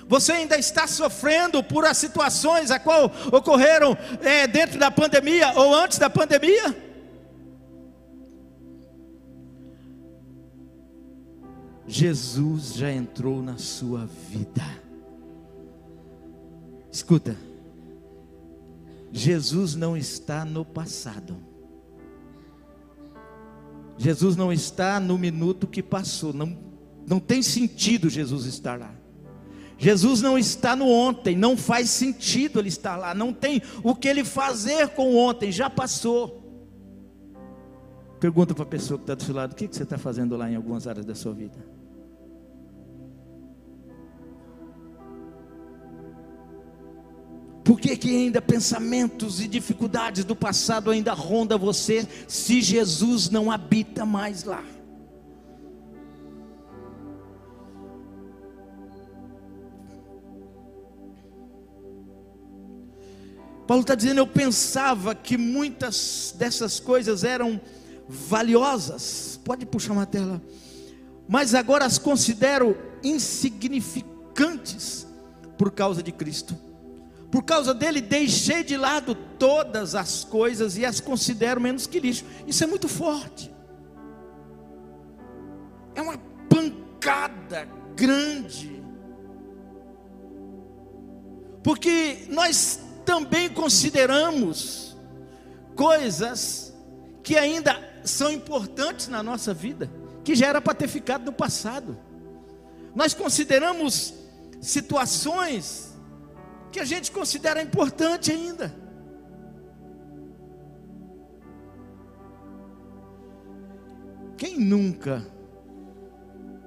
Você 0.07 0.31
ainda 0.31 0.57
está 0.57 0.87
sofrendo 0.87 1.63
por 1.63 1.85
as 1.85 1.97
situações 1.97 2.71
a 2.71 2.79
qual 2.79 3.11
ocorreram 3.31 3.97
é, 4.21 4.47
dentro 4.47 4.79
da 4.79 4.89
pandemia 4.89 5.53
ou 5.55 5.73
antes 5.73 5.97
da 5.97 6.09
pandemia? 6.09 6.88
Jesus 11.89 12.75
já 12.75 12.91
entrou 12.91 13.41
na 13.41 13.57
sua 13.57 14.05
vida. 14.05 14.63
Escuta, 16.91 17.35
Jesus 19.11 19.73
não 19.73 19.97
está 19.97 20.45
no 20.45 20.63
passado. 20.63 21.35
Jesus 23.97 24.35
não 24.35 24.53
está 24.53 24.99
no 24.99 25.17
minuto 25.17 25.65
que 25.65 25.81
passou. 25.81 26.31
Não, 26.31 26.55
não 27.07 27.19
tem 27.19 27.41
sentido 27.41 28.07
Jesus 28.07 28.45
estar 28.45 28.79
lá. 28.79 28.93
Jesus 29.75 30.21
não 30.21 30.37
está 30.37 30.75
no 30.75 30.87
ontem, 30.87 31.35
não 31.35 31.57
faz 31.57 31.89
sentido 31.89 32.59
ele 32.59 32.69
estar 32.69 32.97
lá. 32.97 33.15
Não 33.15 33.33
tem 33.33 33.63
o 33.81 33.95
que 33.95 34.07
ele 34.07 34.23
fazer 34.23 34.89
com 34.89 35.15
ontem, 35.15 35.51
já 35.51 35.71
passou. 35.71 36.37
Pergunta 38.19 38.53
para 38.53 38.63
a 38.63 38.67
pessoa 38.67 38.99
que 38.99 39.05
está 39.05 39.15
do 39.15 39.23
seu 39.23 39.33
lado: 39.33 39.53
o 39.53 39.55
que 39.55 39.67
você 39.67 39.81
está 39.81 39.97
fazendo 39.97 40.37
lá 40.37 40.51
em 40.51 40.55
algumas 40.55 40.85
áreas 40.85 41.03
da 41.03 41.15
sua 41.15 41.33
vida? 41.33 41.78
Por 47.69 47.79
que, 47.79 47.95
que 47.95 48.09
ainda 48.09 48.41
pensamentos 48.41 49.39
e 49.39 49.47
dificuldades 49.47 50.25
do 50.25 50.35
passado 50.35 50.89
ainda 50.89 51.13
ronda 51.13 51.55
você 51.55 52.07
se 52.27 52.63
Jesus 52.63 53.29
não 53.29 53.51
habita 53.51 54.07
mais 54.07 54.43
lá? 54.43 54.65
Paulo 63.67 63.81
está 63.81 63.93
dizendo: 63.93 64.17
Eu 64.17 64.25
pensava 64.25 65.13
que 65.13 65.37
muitas 65.37 66.33
dessas 66.39 66.79
coisas 66.79 67.23
eram 67.23 67.61
valiosas. 68.07 69.39
Pode 69.45 69.67
puxar 69.67 69.93
uma 69.93 70.07
tela. 70.07 70.41
Mas 71.27 71.53
agora 71.53 71.85
as 71.85 71.99
considero 71.99 72.75
insignificantes 73.03 75.05
por 75.55 75.69
causa 75.69 76.01
de 76.01 76.11
Cristo. 76.11 76.68
Por 77.31 77.43
causa 77.43 77.73
dele, 77.73 78.01
deixei 78.01 78.63
de 78.63 78.75
lado 78.75 79.13
todas 79.13 79.93
as 79.93 80.23
coisas 80.23 80.77
e 80.77 80.85
as 80.85 80.99
considero 80.99 81.61
menos 81.61 81.85
que 81.85 81.99
lixo. 81.99 82.25
Isso 82.47 82.63
é 82.63 82.67
muito 82.67 82.87
forte. 82.87 83.53
É 85.93 86.01
uma 86.01 86.17
pancada 86.49 87.67
grande. 87.95 88.81
Porque 91.63 92.25
nós 92.29 92.79
também 93.05 93.49
consideramos 93.49 94.97
coisas 95.75 96.73
que 97.21 97.37
ainda 97.37 97.77
são 98.03 98.31
importantes 98.31 99.07
na 99.07 99.21
nossa 99.21 99.53
vida, 99.53 99.89
que 100.23 100.33
já 100.35 100.47
era 100.47 100.59
para 100.59 100.73
ter 100.73 100.87
ficado 100.87 101.25
no 101.25 101.33
passado. 101.33 101.95
Nós 102.95 103.13
consideramos 103.13 104.15
situações 104.61 105.88
que 106.71 106.79
a 106.79 106.85
gente 106.85 107.11
considera 107.11 107.61
importante 107.61 108.31
ainda. 108.31 108.73
Quem 114.37 114.59
nunca 114.59 115.25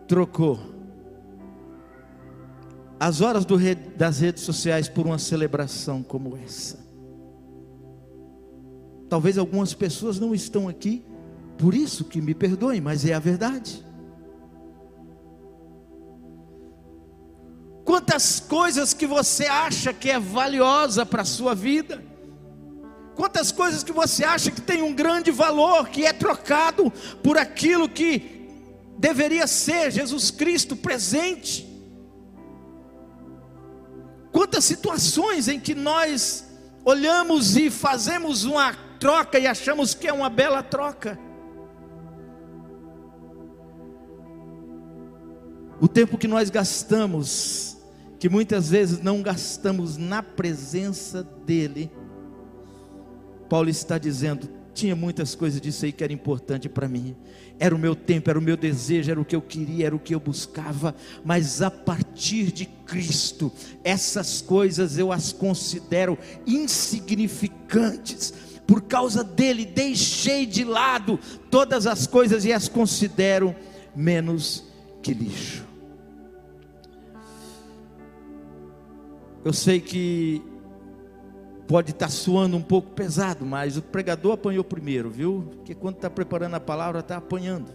trocou 0.07 0.59
as 3.01 3.21
horas 3.21 3.47
das 3.97 4.21
redes 4.21 4.43
sociais 4.43 4.89
por 4.89 5.07
uma 5.07 5.19
celebração 5.19 6.03
como 6.03 6.37
essa? 6.37 6.79
Talvez 9.09 9.39
algumas 9.39 9.75
pessoas 9.75 10.19
não 10.19 10.35
estão 10.35 10.69
aqui, 10.69 11.05
por 11.59 11.75
isso 11.75 12.05
que 12.05 12.21
me 12.21 12.35
perdoem, 12.35 12.81
mas 12.81 13.05
é 13.05 13.15
a 13.15 13.19
verdade. 13.19 13.85
Quantas 17.85 18.39
coisas 18.39 18.95
que 18.95 19.07
você 19.07 19.47
acha 19.47 19.93
que 19.93 20.11
é 20.11 20.19
valiosa 20.19 21.05
para 21.05 21.23
a 21.23 21.27
sua 21.27 21.55
vida? 21.55 22.03
Quantas 23.15 23.53
coisas 23.53 23.83
que 23.83 23.93
você 23.93 24.25
acha 24.25 24.51
que 24.51 24.61
tem 24.61 24.83
um 24.83 24.95
grande 24.95 25.31
valor, 25.31 25.89
que 25.89 26.07
é 26.07 26.13
trocado 26.13 26.91
por 27.23 27.37
aquilo 27.37 27.89
que 27.89 28.49
deveria 28.97 29.47
ser 29.47 29.91
Jesus 29.91 30.31
Cristo 30.31 30.77
presente? 30.77 31.69
Quantas 34.31 34.65
situações 34.65 35.49
em 35.49 35.61
que 35.61 35.75
nós 35.75 36.47
olhamos 36.85 37.57
e 37.57 37.69
fazemos 37.69 38.45
uma 38.45 38.75
troca 38.99 39.39
e 39.39 39.47
achamos 39.47 39.93
que 39.93 40.07
é 40.07 40.13
uma 40.13 40.31
bela 40.31 40.63
troca? 40.63 41.19
O 45.81 45.89
tempo 45.89 46.17
que 46.17 46.29
nós 46.29 46.49
gastamos 46.49 47.72
que 48.23 48.29
muitas 48.29 48.71
vezes 48.71 49.01
não 49.01 49.21
gastamos 49.21 49.97
na 49.97 50.23
presença 50.23 51.27
dEle. 51.45 51.91
Paulo 53.49 53.69
está 53.69 53.99
dizendo: 53.99 54.49
tinha 54.73 54.95
muitas 54.95 55.35
coisas 55.35 55.61
disso 55.61 55.85
aí 55.85 55.91
que 55.91 56.05
era 56.05 56.13
importante 56.13 56.69
para 56.69 56.87
mim. 56.87 57.17
Era 57.59 57.75
o 57.75 57.79
meu 57.79 57.97
tempo, 57.97 58.31
era 58.31 58.39
o 58.39 58.43
meu 58.43 58.57
desejo, 58.57 59.11
era 59.11 59.21
o 59.21 59.25
que 59.25 59.35
eu 59.35 59.43
queria, 59.43 59.87
era 59.87 59.97
o 59.97 59.99
que 59.99 60.15
eu 60.15 60.21
buscava. 60.21 60.95
Mas 61.25 61.61
a 61.63 61.69
partir 61.69 62.53
de 62.53 62.67
Cristo, 62.87 63.51
essas 63.83 64.41
coisas 64.41 64.99
eu 64.99 65.11
as 65.11 65.33
considero 65.33 66.17
insignificantes. 66.47 68.33
Por 68.65 68.83
causa 68.83 69.25
dele, 69.25 69.67
deixei 69.67 70.47
de 70.47 70.63
lado 70.63 71.19
todas 71.51 71.89
as 71.89 72.07
coisas 72.07 72.45
e 72.45 72.53
as 72.53 72.69
considero 72.69 73.53
menos 73.97 74.63
que 75.03 75.13
lixo. 75.13 75.72
Eu 79.45 79.53
sei 79.53 79.81
que 79.81 80.43
pode 81.67 81.91
estar 81.91 82.09
suando 82.09 82.57
um 82.57 82.63
pouco 82.63 82.91
pesado, 82.91 83.45
mas 83.45 83.77
o 83.77 83.83
pregador 83.83 84.33
apanhou 84.33 84.63
primeiro, 84.63 85.11
viu? 85.11 85.49
Porque 85.57 85.75
quando 85.75 85.97
está 85.97 86.11
preparando 86.11 86.55
a 86.55 86.61
palavra, 86.61 87.01
está 87.01 87.17
apanhando. 87.17 87.73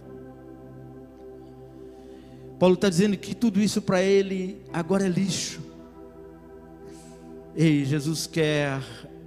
Paulo 2.58 2.74
está 2.74 2.88
dizendo 2.88 3.16
que 3.16 3.34
tudo 3.34 3.60
isso 3.60 3.82
para 3.82 4.02
ele 4.02 4.62
agora 4.72 5.04
é 5.04 5.08
lixo. 5.08 5.60
Ei, 7.54 7.84
Jesus 7.84 8.26
quer 8.26 8.80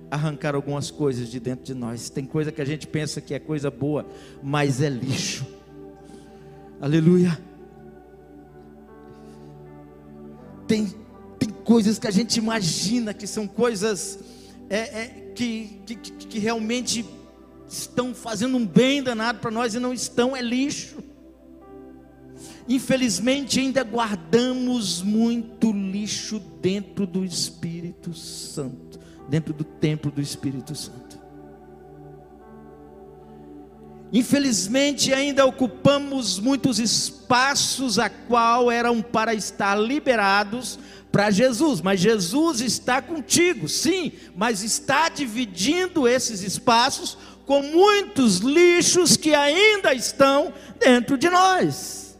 arrancar 0.09 0.55
algumas 0.55 0.91
coisas 0.91 1.29
de 1.29 1.39
dentro 1.39 1.63
de 1.63 1.73
nós. 1.73 2.09
Tem 2.09 2.25
coisa 2.25 2.51
que 2.51 2.61
a 2.61 2.65
gente 2.65 2.87
pensa 2.87 3.21
que 3.21 3.33
é 3.33 3.39
coisa 3.39 3.71
boa, 3.71 4.05
mas 4.41 4.81
é 4.81 4.89
lixo. 4.89 5.45
Aleluia. 6.81 7.39
Tem 10.67 11.00
coisas 11.63 11.99
que 11.99 12.07
a 12.07 12.11
gente 12.11 12.37
imagina 12.37 13.13
que 13.13 13.27
são 13.27 13.47
coisas 13.47 14.19
é, 14.69 14.77
é, 14.77 15.07
que, 15.35 15.81
que, 15.85 15.95
que 15.95 16.39
realmente 16.39 17.05
estão 17.67 18.13
fazendo 18.13 18.57
um 18.57 18.65
bem 18.65 19.01
danado 19.01 19.39
para 19.39 19.51
nós 19.51 19.73
e 19.73 19.79
não 19.79 19.93
estão, 19.93 20.35
é 20.35 20.41
lixo. 20.41 20.97
Infelizmente, 22.67 23.59
ainda 23.59 23.83
guardamos 23.83 25.01
muito 25.01 25.71
lixo 25.71 26.39
dentro 26.61 27.05
do 27.05 27.23
Espírito 27.25 28.13
Santo, 28.13 28.99
dentro 29.29 29.53
do 29.53 29.63
templo 29.63 30.11
do 30.11 30.21
Espírito 30.21 30.75
Santo. 30.75 31.11
Infelizmente 34.13 35.13
ainda 35.13 35.45
ocupamos 35.45 36.37
muitos 36.37 36.79
espaços 36.79 37.97
a 37.97 38.09
qual 38.09 38.69
eram 38.69 39.01
para 39.01 39.33
estar 39.33 39.75
liberados 39.75 40.77
para 41.11 41.29
Jesus, 41.29 41.81
mas 41.81 41.99
Jesus 41.99 42.61
está 42.61 43.01
contigo, 43.01 43.67
sim, 43.67 44.13
mas 44.35 44.63
está 44.63 45.09
dividindo 45.09 46.07
esses 46.07 46.41
espaços 46.41 47.17
com 47.45 47.61
muitos 47.61 48.37
lixos 48.37 49.17
que 49.17 49.35
ainda 49.35 49.93
estão 49.93 50.53
dentro 50.79 51.17
de 51.17 51.29
nós. 51.29 52.17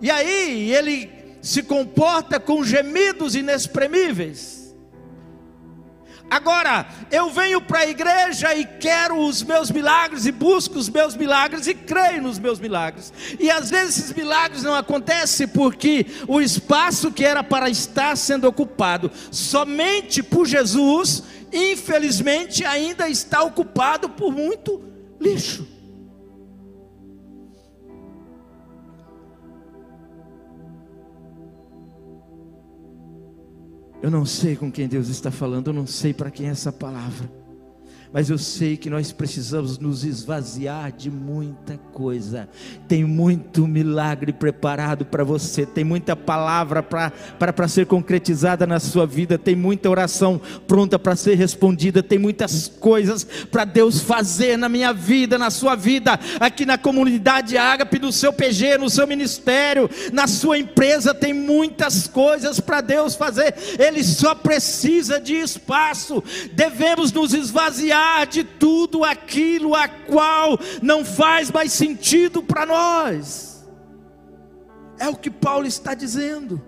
E 0.00 0.10
aí 0.10 0.72
ele 0.72 1.10
se 1.42 1.62
comporta 1.62 2.40
com 2.40 2.64
gemidos 2.64 3.34
inexprimíveis. 3.34 4.59
Agora, 6.30 6.86
eu 7.10 7.28
venho 7.28 7.60
para 7.60 7.80
a 7.80 7.86
igreja 7.88 8.54
e 8.54 8.64
quero 8.64 9.18
os 9.18 9.42
meus 9.42 9.68
milagres, 9.68 10.26
e 10.26 10.30
busco 10.30 10.78
os 10.78 10.88
meus 10.88 11.16
milagres, 11.16 11.66
e 11.66 11.74
creio 11.74 12.22
nos 12.22 12.38
meus 12.38 12.60
milagres. 12.60 13.12
E 13.40 13.50
às 13.50 13.68
vezes 13.68 13.98
esses 13.98 14.12
milagres 14.14 14.62
não 14.62 14.76
acontecem 14.76 15.48
porque 15.48 16.06
o 16.28 16.40
espaço 16.40 17.10
que 17.10 17.24
era 17.24 17.42
para 17.42 17.68
estar 17.68 18.16
sendo 18.16 18.46
ocupado 18.46 19.10
somente 19.32 20.22
por 20.22 20.46
Jesus, 20.46 21.24
infelizmente 21.52 22.64
ainda 22.64 23.08
está 23.08 23.42
ocupado 23.42 24.08
por 24.08 24.32
muito 24.32 24.84
lixo. 25.20 25.79
Eu 34.02 34.10
não 34.10 34.24
sei 34.24 34.56
com 34.56 34.70
quem 34.72 34.88
Deus 34.88 35.08
está 35.08 35.30
falando, 35.30 35.68
eu 35.68 35.74
não 35.74 35.86
sei 35.86 36.14
para 36.14 36.30
quem 36.30 36.48
é 36.48 36.50
essa 36.50 36.72
palavra 36.72 37.39
mas 38.12 38.28
eu 38.28 38.38
sei 38.38 38.76
que 38.76 38.90
nós 38.90 39.12
precisamos 39.12 39.78
nos 39.78 40.04
esvaziar 40.04 40.90
de 40.90 41.08
muita 41.10 41.78
coisa. 41.92 42.48
Tem 42.88 43.04
muito 43.04 43.68
milagre 43.68 44.32
preparado 44.32 45.04
para 45.04 45.22
você, 45.22 45.64
tem 45.64 45.84
muita 45.84 46.16
palavra 46.16 46.82
para 46.82 47.68
ser 47.68 47.86
concretizada 47.86 48.66
na 48.66 48.80
sua 48.80 49.06
vida, 49.06 49.38
tem 49.38 49.54
muita 49.54 49.88
oração 49.88 50.40
pronta 50.66 50.98
para 50.98 51.14
ser 51.14 51.36
respondida, 51.36 52.02
tem 52.02 52.18
muitas 52.18 52.66
coisas 52.66 53.24
para 53.50 53.64
Deus 53.64 54.00
fazer 54.00 54.56
na 54.56 54.68
minha 54.68 54.92
vida, 54.92 55.38
na 55.38 55.50
sua 55.50 55.76
vida, 55.76 56.18
aqui 56.40 56.66
na 56.66 56.76
comunidade 56.76 57.56
Ágape, 57.56 58.00
no 58.00 58.12
seu 58.12 58.32
PG, 58.32 58.78
no 58.78 58.90
seu 58.90 59.06
ministério, 59.06 59.88
na 60.12 60.26
sua 60.26 60.58
empresa, 60.58 61.14
tem 61.14 61.32
muitas 61.32 62.08
coisas 62.08 62.58
para 62.58 62.80
Deus 62.80 63.14
fazer, 63.14 63.54
Ele 63.78 64.02
só 64.02 64.34
precisa 64.34 65.20
de 65.20 65.34
espaço, 65.34 66.22
devemos 66.52 67.12
nos 67.12 67.32
esvaziar 67.32 67.99
de 68.28 68.44
tudo 68.44 69.04
aquilo 69.04 69.74
a 69.74 69.88
qual 69.88 70.58
não 70.82 71.04
faz 71.04 71.50
mais 71.50 71.72
sentido 71.72 72.42
para 72.42 72.66
nós. 72.66 73.68
É 74.98 75.08
o 75.08 75.16
que 75.16 75.30
Paulo 75.30 75.66
está 75.66 75.94
dizendo. 75.94 76.62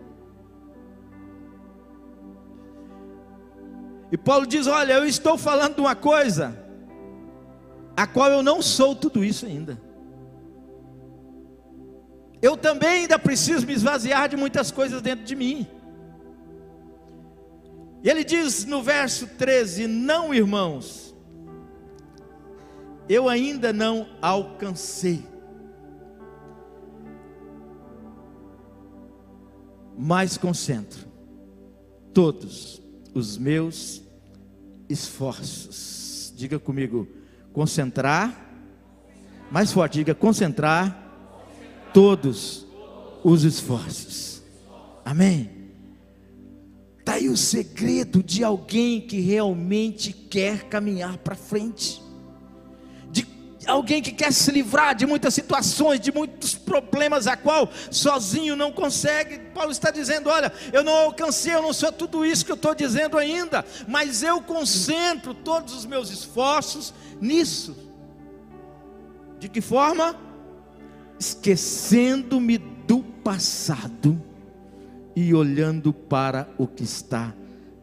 E 4.10 4.16
Paulo 4.16 4.46
diz: 4.46 4.66
Olha, 4.66 4.94
eu 4.94 5.06
estou 5.06 5.38
falando 5.38 5.76
de 5.76 5.80
uma 5.80 5.96
coisa, 5.96 6.58
a 7.96 8.06
qual 8.06 8.30
eu 8.30 8.42
não 8.42 8.60
sou 8.60 8.94
tudo 8.94 9.24
isso 9.24 9.46
ainda. 9.46 9.80
Eu 12.42 12.56
também 12.56 13.02
ainda 13.02 13.18
preciso 13.18 13.66
me 13.66 13.72
esvaziar 13.72 14.28
de 14.28 14.36
muitas 14.36 14.70
coisas 14.70 15.00
dentro 15.00 15.24
de 15.24 15.36
mim. 15.36 15.66
E 18.02 18.10
ele 18.10 18.24
diz 18.24 18.64
no 18.64 18.82
verso 18.82 19.26
13: 19.26 19.86
Não, 19.86 20.34
irmãos, 20.34 21.11
eu 23.12 23.28
ainda 23.28 23.74
não 23.74 24.08
alcancei. 24.22 25.22
Mas 29.98 30.38
concentro 30.38 31.06
todos 32.14 32.80
os 33.12 33.36
meus 33.36 34.02
esforços. 34.88 36.32
Diga 36.34 36.58
comigo, 36.58 37.06
concentrar. 37.52 38.50
Mais 39.50 39.70
forte, 39.70 39.98
diga 39.98 40.14
concentrar 40.14 40.98
todos 41.92 42.66
os 43.22 43.44
esforços. 43.44 44.42
Amém. 45.04 45.50
Está 46.98 47.14
aí 47.14 47.28
o 47.28 47.36
segredo 47.36 48.22
de 48.22 48.42
alguém 48.42 49.02
que 49.02 49.20
realmente 49.20 50.14
quer 50.14 50.64
caminhar 50.70 51.18
para 51.18 51.34
frente 51.34 52.01
alguém 53.72 54.02
que 54.02 54.12
quer 54.12 54.32
se 54.32 54.50
livrar 54.50 54.94
de 54.94 55.06
muitas 55.06 55.34
situações, 55.34 56.00
de 56.00 56.12
muitos 56.12 56.54
problemas, 56.54 57.26
a 57.26 57.36
qual 57.36 57.70
sozinho 57.90 58.54
não 58.54 58.70
consegue. 58.70 59.38
Paulo 59.54 59.72
está 59.72 59.90
dizendo: 59.90 60.28
Olha, 60.28 60.52
eu 60.72 60.84
não 60.84 60.92
alcancei, 60.92 61.54
eu 61.54 61.62
não 61.62 61.72
sou 61.72 61.90
tudo 61.90 62.24
isso 62.24 62.44
que 62.44 62.52
eu 62.52 62.56
estou 62.56 62.74
dizendo 62.74 63.18
ainda, 63.18 63.64
mas 63.88 64.22
eu 64.22 64.40
concentro 64.40 65.34
todos 65.34 65.74
os 65.74 65.86
meus 65.86 66.10
esforços 66.10 66.94
nisso. 67.20 67.76
De 69.38 69.48
que 69.48 69.60
forma? 69.60 70.16
Esquecendo-me 71.18 72.58
do 72.58 73.00
passado 73.00 74.20
e 75.14 75.32
olhando 75.34 75.92
para 75.92 76.48
o 76.58 76.66
que 76.66 76.84
está 76.84 77.34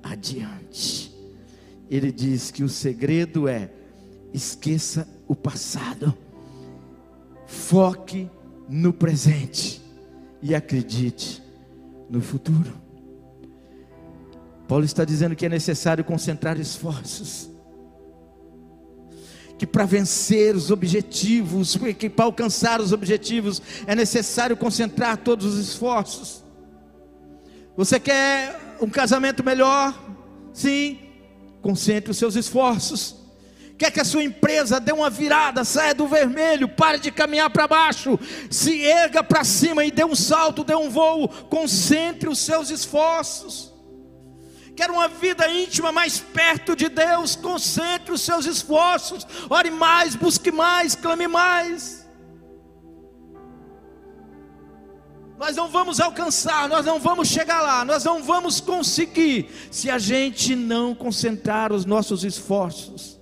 adiante. 0.04 1.14
Ele 1.90 2.12
diz 2.12 2.52
que 2.52 2.64
o 2.64 2.70
segredo 2.70 3.48
é 3.48 3.72
esqueça 4.34 5.08
o 5.30 5.36
passado. 5.36 6.14
Foque 7.46 8.30
no 8.68 8.92
presente 8.92 9.82
e 10.42 10.54
acredite 10.54 11.42
no 12.10 12.20
futuro. 12.20 12.74
Paulo 14.68 14.84
está 14.84 15.06
dizendo 15.06 15.36
que 15.36 15.46
é 15.46 15.50
necessário 15.50 16.04
concentrar 16.04 16.60
esforços. 16.60 17.50
Que 19.58 19.68
para 19.68 19.86
vencer 19.86 20.56
os 20.56 20.72
objetivos, 20.72 21.78
que 21.98 22.10
para 22.10 22.26
alcançar 22.26 22.82
os 22.82 22.92
objetivos, 22.92 23.62
é 23.86 23.96
necessário 23.96 24.58
concentrar 24.58 25.18
todos 25.18 25.46
os 25.46 25.60
esforços. 25.60 26.44
Você 27.78 28.00
quer 28.00 28.78
um 28.82 28.90
casamento 28.90 29.44
melhor? 29.44 29.98
Sim, 30.54 31.00
concentre 31.62 32.12
os 32.12 32.18
seus 32.18 32.36
esforços 32.36 33.19
quer 33.80 33.92
que 33.92 34.02
a 34.02 34.06
sua 34.06 34.22
empresa 34.22 34.78
dê 34.78 34.92
uma 34.92 35.10
virada, 35.10 35.64
saia 35.64 35.96
do 35.96 36.06
vermelho, 36.06 36.68
pare 36.68 37.00
de 37.00 37.10
caminhar 37.10 37.50
para 37.50 37.66
baixo, 37.66 38.20
se 38.52 38.84
erga 38.84 39.24
para 39.24 39.46
cima 39.46 39.86
e 39.86 39.90
dê 39.90 40.04
um 40.04 40.16
salto, 40.16 40.66
dê 40.66 40.76
um 40.76 40.90
voo, 40.90 41.30
concentre 41.50 42.28
os 42.28 42.40
seus 42.40 42.70
esforços. 42.70 43.74
Quer 44.76 44.92
uma 44.92 45.08
vida 45.08 45.50
íntima 45.50 45.94
mais 45.94 46.20
perto 46.20 46.76
de 46.76 46.90
Deus, 46.90 47.38
concentre 47.38 48.12
os 48.12 48.22
seus 48.22 48.46
esforços, 48.46 49.26
ore 49.50 49.72
mais, 49.72 50.14
busque 50.14 50.52
mais, 50.52 50.94
clame 50.94 51.28
mais. 51.30 52.06
Nós 55.38 55.56
não 55.56 55.70
vamos 55.70 56.02
alcançar, 56.02 56.68
nós 56.68 56.86
não 56.86 57.00
vamos 57.00 57.30
chegar 57.30 57.62
lá, 57.62 57.86
nós 57.86 58.04
não 58.04 58.22
vamos 58.22 58.60
conseguir 58.60 59.50
se 59.72 59.90
a 59.90 59.98
gente 59.98 60.54
não 60.54 60.94
concentrar 60.94 61.72
os 61.72 61.86
nossos 61.86 62.26
esforços. 62.26 63.19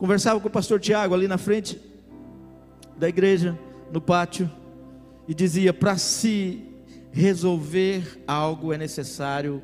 Conversava 0.00 0.40
com 0.40 0.48
o 0.48 0.50
pastor 0.50 0.80
Tiago 0.80 1.12
ali 1.12 1.28
na 1.28 1.36
frente 1.36 1.78
da 2.96 3.06
igreja, 3.06 3.56
no 3.92 4.00
pátio, 4.00 4.50
e 5.28 5.34
dizia: 5.34 5.74
para 5.74 5.98
se 5.98 6.64
resolver 7.12 8.24
algo 8.26 8.72
é 8.72 8.78
necessário 8.78 9.62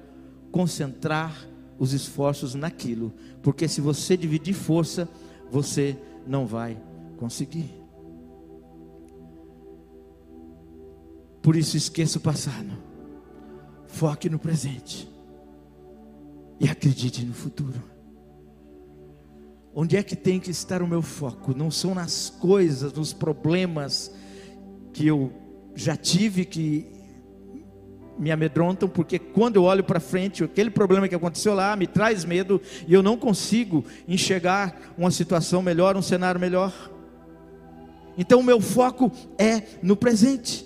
concentrar 0.52 1.48
os 1.78 1.94
esforços 1.94 2.54
naquilo, 2.54 3.14
porque 3.42 3.66
se 3.66 3.80
você 3.80 4.14
dividir 4.14 4.52
força, 4.52 5.08
você 5.50 5.96
não 6.26 6.46
vai 6.46 6.76
conseguir. 7.16 7.74
Por 11.40 11.56
isso, 11.56 11.78
esqueça 11.78 12.18
o 12.18 12.20
passado, 12.20 12.76
foque 13.86 14.28
no 14.28 14.38
presente 14.38 15.10
e 16.60 16.68
acredite 16.68 17.24
no 17.24 17.32
futuro. 17.32 17.95
Onde 19.78 19.94
é 19.94 20.02
que 20.02 20.16
tem 20.16 20.40
que 20.40 20.50
estar 20.50 20.80
o 20.80 20.88
meu 20.88 21.02
foco? 21.02 21.54
Não 21.54 21.70
são 21.70 21.94
nas 21.94 22.30
coisas, 22.30 22.94
nos 22.94 23.12
problemas 23.12 24.10
que 24.90 25.06
eu 25.06 25.30
já 25.74 25.94
tive 25.94 26.46
que 26.46 26.86
me 28.18 28.30
amedrontam, 28.30 28.88
porque 28.88 29.18
quando 29.18 29.56
eu 29.56 29.64
olho 29.64 29.84
para 29.84 30.00
frente, 30.00 30.42
aquele 30.42 30.70
problema 30.70 31.06
que 31.06 31.14
aconteceu 31.14 31.52
lá 31.52 31.76
me 31.76 31.86
traz 31.86 32.24
medo 32.24 32.58
e 32.88 32.94
eu 32.94 33.02
não 33.02 33.18
consigo 33.18 33.84
enxergar 34.08 34.94
uma 34.96 35.10
situação 35.10 35.60
melhor, 35.60 35.94
um 35.94 36.00
cenário 36.00 36.40
melhor. 36.40 36.72
Então 38.16 38.40
o 38.40 38.42
meu 38.42 38.62
foco 38.62 39.12
é 39.36 39.62
no 39.82 39.94
presente. 39.94 40.64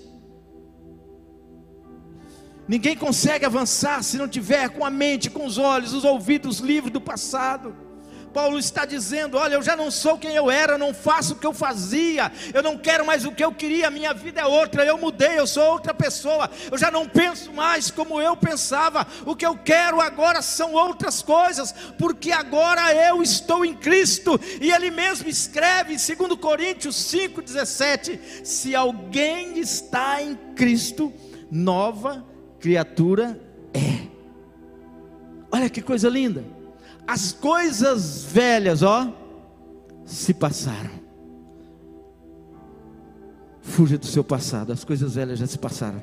Ninguém 2.68 2.96
consegue 2.96 3.44
avançar 3.44 4.04
se 4.04 4.16
não 4.16 4.28
tiver 4.28 4.68
com 4.68 4.84
a 4.84 4.90
mente, 4.90 5.28
com 5.28 5.44
os 5.44 5.58
olhos, 5.58 5.94
os 5.94 6.04
ouvidos 6.04 6.60
livres 6.60 6.92
do 6.92 7.00
passado 7.00 7.89
Paulo 8.32 8.58
está 8.58 8.84
dizendo: 8.84 9.36
Olha, 9.36 9.54
eu 9.54 9.62
já 9.62 9.76
não 9.76 9.90
sou 9.90 10.18
quem 10.18 10.34
eu 10.34 10.50
era, 10.50 10.78
não 10.78 10.94
faço 10.94 11.34
o 11.34 11.36
que 11.36 11.46
eu 11.46 11.52
fazia, 11.52 12.30
eu 12.52 12.62
não 12.62 12.76
quero 12.78 13.04
mais 13.04 13.24
o 13.24 13.32
que 13.32 13.44
eu 13.44 13.52
queria, 13.52 13.90
minha 13.90 14.12
vida 14.12 14.40
é 14.40 14.46
outra, 14.46 14.84
eu 14.84 14.96
mudei, 14.98 15.38
eu 15.38 15.46
sou 15.46 15.64
outra 15.64 15.92
pessoa, 15.92 16.50
eu 16.70 16.78
já 16.78 16.90
não 16.90 17.06
penso 17.06 17.52
mais 17.52 17.90
como 17.90 18.20
eu 18.20 18.36
pensava, 18.36 19.06
o 19.26 19.34
que 19.34 19.44
eu 19.44 19.56
quero 19.56 20.00
agora 20.00 20.42
são 20.42 20.72
outras 20.72 21.22
coisas, 21.22 21.72
porque 21.98 22.32
agora 22.32 22.94
eu 22.94 23.22
estou 23.22 23.64
em 23.64 23.74
Cristo, 23.74 24.40
e 24.60 24.70
ele 24.70 24.90
mesmo 24.90 25.28
escreve 25.28 25.94
em 25.94 26.16
2 26.16 26.40
Coríntios 26.40 26.96
5,17: 27.12 28.44
Se 28.44 28.74
alguém 28.74 29.58
está 29.58 30.22
em 30.22 30.36
Cristo, 30.54 31.12
nova 31.50 32.24
criatura 32.60 33.40
é. 33.74 34.08
Olha 35.50 35.68
que 35.68 35.82
coisa 35.82 36.08
linda. 36.08 36.59
As 37.06 37.32
coisas 37.32 38.24
velhas, 38.24 38.82
ó, 38.82 39.12
se 40.04 40.34
passaram. 40.34 40.90
Fuja 43.60 43.98
do 43.98 44.06
seu 44.06 44.24
passado, 44.24 44.72
as 44.72 44.84
coisas 44.84 45.14
velhas 45.14 45.38
já 45.38 45.46
se 45.46 45.58
passaram. 45.58 46.02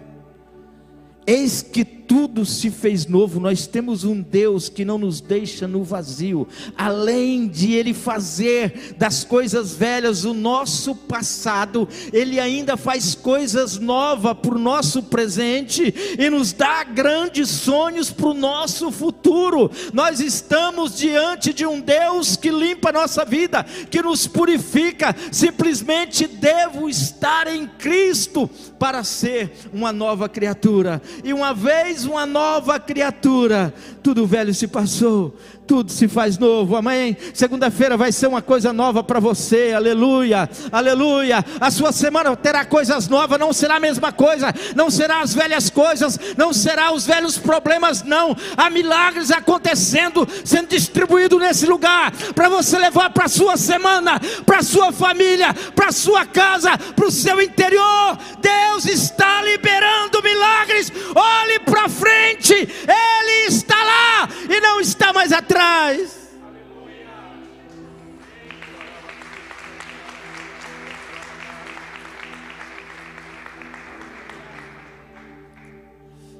Eis 1.26 1.62
que 1.62 1.97
tudo 2.08 2.46
se 2.46 2.72
fez 2.72 3.06
novo. 3.06 3.40
Nós 3.40 3.68
temos 3.68 4.04
um 4.04 4.22
Deus 4.22 4.70
que 4.70 4.86
não 4.86 4.98
nos 4.98 5.20
deixa 5.20 5.68
no 5.68 5.84
vazio. 5.84 6.48
Além 6.78 7.48
de 7.48 7.74
Ele 7.74 7.94
fazer 7.94 8.96
das 8.98 9.24
coisas 9.24 9.74
velhas 9.74 10.24
o 10.24 10.34
nosso 10.34 10.96
passado, 10.96 11.88
Ele 12.14 12.40
ainda 12.40 12.78
faz 12.78 13.14
coisas 13.14 13.78
novas 13.78 14.38
para 14.42 14.56
o 14.56 14.60
nosso 14.60 15.04
presente 15.04 15.94
e 16.18 16.30
nos 16.30 16.54
dá 16.54 16.84
grandes 16.84 17.50
sonhos 17.50 18.10
para 18.10 18.28
o 18.28 18.34
nosso 18.34 18.90
futuro. 18.92 19.70
Nós 19.94 20.20
estamos 20.20 20.98
diante 20.98 21.54
de 21.54 21.66
um 21.66 21.80
Deus 21.80 22.38
que 22.38 22.50
limpa 22.50 22.90
a 22.90 22.94
nossa 22.94 23.26
vida, 23.26 23.64
que 23.92 24.02
nos 24.02 24.26
purifica. 24.28 25.16
Simplesmente 25.32 26.26
devo 26.28 26.90
estar 26.90 27.48
em 27.48 27.68
Cristo 27.68 28.50
para 28.80 29.04
ser 29.04 29.52
uma 29.74 29.92
nova 29.92 30.30
criatura. 30.30 31.02
E 31.24 31.34
uma 31.34 31.54
vez 31.54 31.97
uma 32.06 32.26
nova 32.26 32.80
criatura. 32.80 33.74
Tudo 34.04 34.26
velho 34.28 34.54
se 34.54 34.68
passou, 34.68 35.38
tudo 35.68 35.92
se 35.92 36.08
faz 36.08 36.38
novo, 36.38 36.78
amém? 36.78 37.18
Segunda-feira 37.34 37.98
vai 37.98 38.10
ser 38.14 38.28
uma 38.28 38.42
coisa 38.42 38.72
nova 38.72 39.04
para 39.04 39.20
você, 39.20 39.74
aleluia, 39.76 40.50
aleluia. 40.72 41.44
A 41.60 41.70
sua 41.70 41.92
semana 41.92 42.34
terá 42.38 42.64
coisas 42.64 43.10
novas, 43.10 43.38
não 43.38 43.52
será 43.52 43.76
a 43.76 43.80
mesma 43.80 44.14
coisa, 44.14 44.54
não 44.76 44.90
será 44.90 45.20
as 45.20 45.34
velhas 45.34 45.70
coisas, 45.70 46.18
não 46.38 46.54
será 46.54 46.94
os 46.94 47.06
velhos 47.06 47.38
problemas, 47.38 48.02
não. 48.02 48.36
Há 48.56 48.70
milagres 48.70 49.30
acontecendo, 49.30 50.26
sendo 50.46 50.70
distribuído 50.70 51.38
nesse 51.38 51.66
lugar, 51.66 52.14
para 52.34 52.48
você 52.48 52.78
levar 52.78 53.10
para 53.10 53.26
a 53.26 53.30
sua 53.30 53.58
semana, 53.58 54.22
para 54.46 54.60
a 54.60 54.64
sua 54.64 54.94
família, 54.94 55.54
para 55.76 55.90
a 55.90 55.92
sua 55.92 56.26
casa, 56.26 56.78
para 56.78 57.06
o 57.06 57.12
seu 57.12 57.42
interior. 57.42 58.18
Deus 58.40 58.86
está 58.86 59.42
liberando 59.42 60.24
milagres, 60.24 60.94
olhe 61.14 61.60
para 61.60 61.90
frente, 61.90 62.54
Ele 62.54 63.48
está 63.48 63.76
lá 63.76 64.30
e 64.50 64.62
não 64.62 64.80
está 64.80 65.12
mais 65.12 65.34
atrás 65.34 65.57
atrás. 65.58 66.28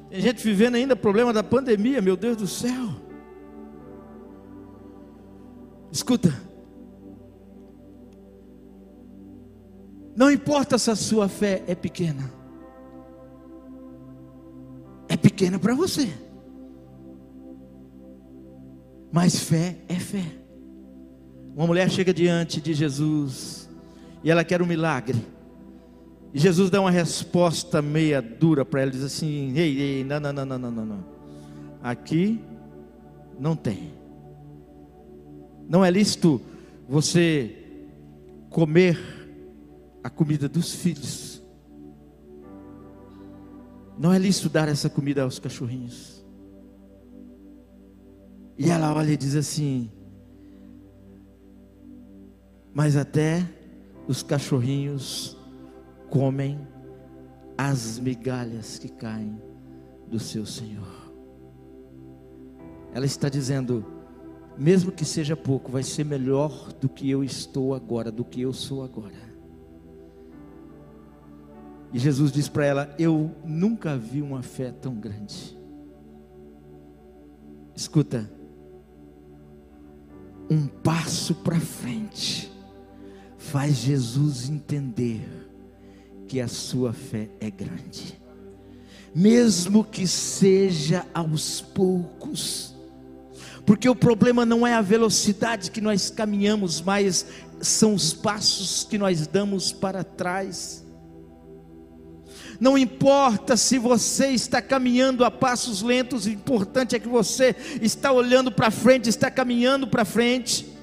Tem 0.10 0.22
gente 0.22 0.44
vivendo 0.44 0.76
ainda 0.76 0.94
o 0.94 0.98
problema 0.98 1.34
da 1.34 1.44
pandemia, 1.44 2.02
meu 2.02 2.16
Deus 2.16 2.38
do 2.38 2.48
céu. 2.48 2.90
Escuta. 5.92 6.34
Não 10.16 10.32
importa 10.32 10.78
se 10.78 10.90
a 10.90 10.96
sua 10.96 11.28
fé 11.28 11.64
é 11.68 11.76
pequena. 11.76 12.32
É 15.08 15.16
pequena 15.16 15.60
para 15.60 15.76
você. 15.76 16.27
Mas 19.18 19.40
fé 19.40 19.76
é 19.90 19.96
fé. 19.96 20.24
Uma 21.56 21.66
mulher 21.66 21.90
chega 21.90 22.14
diante 22.14 22.62
de 22.62 22.72
Jesus 22.72 23.68
e 24.24 24.30
ela 24.30 24.44
quer 24.44 24.62
um 24.62 24.66
milagre. 24.68 25.18
E 26.32 26.38
Jesus 26.38 26.70
dá 26.70 26.80
uma 26.80 26.92
resposta 26.92 27.82
meia 27.82 28.22
dura 28.22 28.64
para 28.64 28.84
ela, 28.84 28.92
diz 28.92 29.04
assim: 29.04 29.58
"Ei, 29.58 29.80
ei, 29.80 30.04
não, 30.04 30.20
não, 30.20 30.32
não, 30.32 30.46
não, 30.46 30.60
não, 30.60 30.86
não. 30.86 31.06
Aqui 31.82 32.40
não 33.40 33.56
tem. 33.56 33.92
Não 35.68 35.84
é 35.84 35.90
lícito 35.90 36.40
você 36.88 37.56
comer 38.52 39.00
a 40.04 40.12
comida 40.12 40.48
dos 40.48 40.76
filhos. 40.76 41.42
Não 43.98 44.14
é 44.14 44.20
lícito 44.20 44.48
dar 44.48 44.70
essa 44.70 44.92
comida 44.92 45.24
aos 45.24 45.40
cachorrinhos. 45.40 46.17
E 48.58 48.70
ela 48.70 48.94
olha 48.94 49.12
e 49.12 49.18
diz 49.18 49.36
assim: 49.36 49.92
Mas 52.74 52.96
até 52.96 53.48
os 54.08 54.24
cachorrinhos 54.24 55.38
comem 56.10 56.60
as 57.58 58.00
migalhas 58.00 58.80
que 58.80 58.90
caem 58.90 59.40
do 60.08 60.20
seu 60.20 60.46
Senhor. 60.46 61.12
Ela 62.94 63.06
está 63.06 63.30
dizendo: 63.30 63.86
mesmo 64.58 64.92
que 64.92 65.06
seja 65.06 65.36
pouco, 65.36 65.72
vai 65.72 65.84
ser 65.84 66.04
melhor 66.04 66.74
do 66.74 66.90
que 66.90 67.08
eu 67.10 67.24
estou 67.24 67.76
agora, 67.76 68.12
do 68.12 68.26
que 68.26 68.42
eu 68.42 68.52
sou 68.52 68.84
agora. 68.84 69.28
E 71.94 72.00
Jesus 72.00 72.32
diz 72.32 72.50
para 72.50 72.66
ela: 72.66 72.96
Eu 72.98 73.36
nunca 73.46 73.96
vi 73.96 74.22
uma 74.22 74.42
fé 74.42 74.72
tão 74.72 74.96
grande. 74.96 75.56
Escuta, 77.76 78.37
um 80.50 80.68
passo 80.68 81.36
para 81.36 81.60
frente 81.60 82.52
faz 83.38 83.78
Jesus 83.78 84.50
entender 84.50 85.22
que 86.28 86.42
a 86.42 86.48
sua 86.48 86.92
fé 86.92 87.30
é 87.40 87.50
grande, 87.50 88.20
mesmo 89.16 89.84
que 89.84 90.06
seja 90.08 91.06
aos 91.14 91.62
poucos, 91.62 92.76
porque 93.66 93.88
o 93.88 93.96
problema 93.96 94.46
não 94.46 94.66
é 94.66 94.74
a 94.74 94.82
velocidade 94.82 95.72
que 95.72 95.82
nós 95.82 96.10
caminhamos, 96.10 96.82
mas 96.82 97.26
são 97.62 97.94
os 97.94 98.14
passos 98.14 98.84
que 98.84 98.98
nós 98.98 99.28
damos 99.28 99.72
para 99.72 100.04
trás. 100.04 100.86
Não 102.60 102.78
importa 102.78 103.56
se 103.56 103.78
você 103.78 104.28
está 104.30 104.62
caminhando 104.62 105.24
a 105.24 105.32
passos 105.32 105.82
lentos, 105.82 106.26
o 106.26 106.30
importante 106.30 106.96
é 106.96 107.00
que 107.00 107.08
você 107.08 107.56
está 107.82 108.12
olhando 108.12 108.52
para 108.52 108.72
frente, 108.72 109.10
está 109.10 109.30
caminhando 109.30 109.88
para 109.88 110.04
frente. 110.04 110.77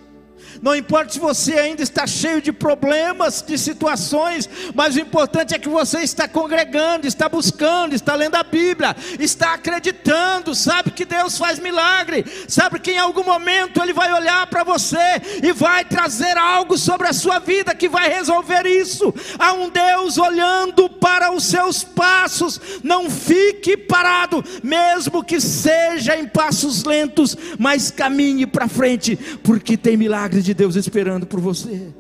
Não 0.62 0.74
importa 0.74 1.12
se 1.12 1.18
você 1.18 1.54
ainda 1.54 1.82
está 1.82 2.06
cheio 2.06 2.40
de 2.40 2.52
problemas, 2.52 3.42
de 3.42 3.58
situações, 3.58 4.48
mas 4.74 4.96
o 4.96 5.00
importante 5.00 5.54
é 5.54 5.58
que 5.58 5.68
você 5.68 6.00
está 6.00 6.28
congregando, 6.28 7.06
está 7.06 7.28
buscando, 7.28 7.94
está 7.94 8.14
lendo 8.14 8.36
a 8.36 8.42
Bíblia, 8.42 8.96
está 9.18 9.54
acreditando, 9.54 10.54
sabe 10.54 10.90
que 10.90 11.04
Deus 11.04 11.36
faz 11.36 11.58
milagre, 11.58 12.24
sabe 12.48 12.78
que 12.78 12.92
em 12.92 12.98
algum 12.98 13.24
momento 13.24 13.82
Ele 13.82 13.92
vai 13.92 14.12
olhar 14.12 14.46
para 14.46 14.64
você 14.64 15.20
e 15.42 15.52
vai 15.52 15.84
trazer 15.84 16.36
algo 16.36 16.76
sobre 16.78 17.08
a 17.08 17.12
sua 17.12 17.38
vida 17.38 17.74
que 17.74 17.88
vai 17.88 18.08
resolver 18.08 18.66
isso. 18.66 19.14
Há 19.38 19.52
um 19.52 19.68
Deus 19.68 20.18
olhando 20.18 20.88
para 20.88 21.32
os 21.32 21.44
seus 21.44 21.82
passos, 21.82 22.60
não 22.82 23.10
fique 23.10 23.76
parado, 23.76 24.44
mesmo 24.62 25.24
que 25.24 25.40
seja 25.40 26.16
em 26.16 26.26
passos 26.26 26.84
lentos, 26.84 27.36
mas 27.58 27.90
caminhe 27.90 28.46
para 28.46 28.68
frente, 28.68 29.16
porque 29.42 29.76
tem 29.76 29.96
milagres 29.96 30.43
de 30.44 30.54
Deus 30.54 30.76
esperando 30.76 31.26
por 31.26 31.40
você. 31.40 31.92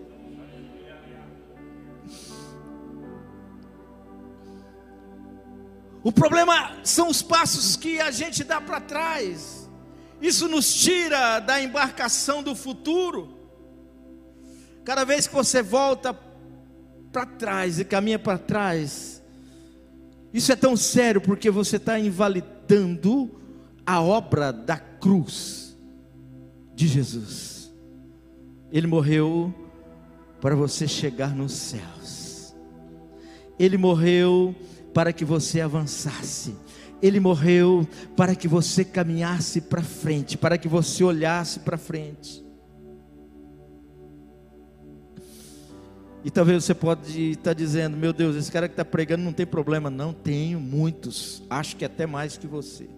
O 6.02 6.12
problema 6.12 6.76
são 6.84 7.08
os 7.08 7.22
passos 7.22 7.76
que 7.76 7.98
a 7.98 8.10
gente 8.10 8.44
dá 8.44 8.60
para 8.60 8.78
trás. 8.78 9.68
Isso 10.20 10.46
nos 10.46 10.74
tira 10.74 11.40
da 11.40 11.60
embarcação 11.62 12.42
do 12.42 12.54
futuro. 12.54 13.34
Cada 14.84 15.04
vez 15.04 15.26
que 15.26 15.34
você 15.34 15.62
volta 15.62 16.12
para 17.10 17.24
trás 17.24 17.78
e 17.78 17.84
caminha 17.86 18.18
para 18.18 18.36
trás, 18.36 19.22
isso 20.32 20.52
é 20.52 20.56
tão 20.56 20.76
sério 20.76 21.22
porque 21.22 21.50
você 21.50 21.76
está 21.76 21.98
invalidando 21.98 23.40
a 23.86 24.02
obra 24.02 24.52
da 24.52 24.76
cruz 24.76 25.74
de 26.74 26.86
Jesus. 26.86 27.53
Ele 28.74 28.88
morreu 28.88 29.54
para 30.40 30.56
você 30.56 30.88
chegar 30.88 31.32
nos 31.32 31.52
céus. 31.52 32.56
Ele 33.56 33.78
morreu 33.78 34.52
para 34.92 35.12
que 35.12 35.24
você 35.24 35.60
avançasse. 35.60 36.56
Ele 37.00 37.20
morreu 37.20 37.86
para 38.16 38.34
que 38.34 38.48
você 38.48 38.84
caminhasse 38.84 39.60
para 39.60 39.80
frente, 39.80 40.36
para 40.36 40.58
que 40.58 40.66
você 40.66 41.04
olhasse 41.04 41.60
para 41.60 41.78
frente. 41.78 42.44
E 46.24 46.30
talvez 46.30 46.64
você 46.64 46.74
pode 46.74 47.30
estar 47.30 47.52
dizendo, 47.52 47.96
meu 47.96 48.12
Deus, 48.12 48.34
esse 48.34 48.50
cara 48.50 48.66
que 48.66 48.72
está 48.72 48.84
pregando 48.84 49.22
não 49.22 49.32
tem 49.32 49.46
problema, 49.46 49.88
não 49.88 50.12
tenho 50.12 50.58
muitos, 50.58 51.44
acho 51.48 51.76
que 51.76 51.84
até 51.84 52.06
mais 52.06 52.36
que 52.36 52.48
você. 52.48 52.88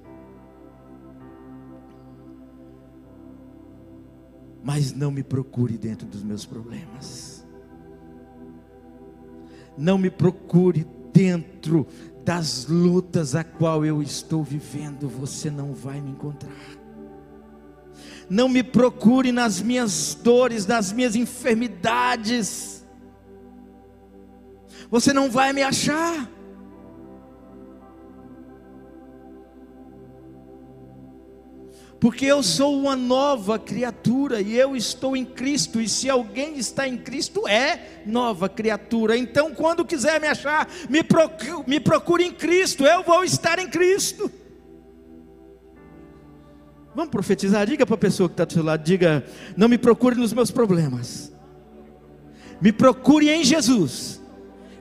Mas 4.66 4.92
não 4.92 5.12
me 5.12 5.22
procure 5.22 5.78
dentro 5.78 6.08
dos 6.08 6.24
meus 6.24 6.44
problemas. 6.44 7.46
Não 9.78 9.96
me 9.96 10.10
procure 10.10 10.84
dentro 11.12 11.86
das 12.24 12.66
lutas 12.66 13.36
a 13.36 13.44
qual 13.44 13.84
eu 13.84 14.02
estou 14.02 14.42
vivendo. 14.42 15.08
Você 15.08 15.52
não 15.52 15.72
vai 15.72 16.00
me 16.00 16.10
encontrar. 16.10 16.50
Não 18.28 18.48
me 18.48 18.64
procure 18.64 19.30
nas 19.30 19.62
minhas 19.62 20.18
dores, 20.20 20.66
nas 20.66 20.90
minhas 20.90 21.14
enfermidades 21.14 22.76
você 24.90 25.12
não 25.12 25.30
vai 25.30 25.52
me 25.52 25.62
achar. 25.62 26.30
Porque 32.06 32.24
eu 32.24 32.40
sou 32.40 32.78
uma 32.78 32.94
nova 32.94 33.58
criatura 33.58 34.40
e 34.40 34.56
eu 34.56 34.76
estou 34.76 35.16
em 35.16 35.24
Cristo, 35.24 35.80
e 35.80 35.88
se 35.88 36.08
alguém 36.08 36.56
está 36.56 36.86
em 36.86 36.96
Cristo, 36.96 37.48
é 37.48 38.00
nova 38.06 38.48
criatura. 38.48 39.18
Então, 39.18 39.52
quando 39.52 39.84
quiser 39.84 40.20
me 40.20 40.28
achar, 40.28 40.68
me 40.88 41.02
procure, 41.02 41.64
me 41.66 41.80
procure 41.80 42.22
em 42.22 42.30
Cristo, 42.30 42.86
eu 42.86 43.02
vou 43.02 43.24
estar 43.24 43.58
em 43.58 43.68
Cristo. 43.68 44.30
Vamos 46.94 47.10
profetizar? 47.10 47.66
Diga 47.66 47.84
para 47.84 47.96
a 47.96 47.98
pessoa 47.98 48.28
que 48.28 48.34
está 48.34 48.44
do 48.44 48.52
seu 48.52 48.62
lado: 48.62 48.84
diga, 48.84 49.26
não 49.56 49.68
me 49.68 49.76
procure 49.76 50.14
nos 50.14 50.32
meus 50.32 50.52
problemas, 50.52 51.32
me 52.60 52.70
procure 52.70 53.30
em 53.30 53.42
Jesus 53.42 54.22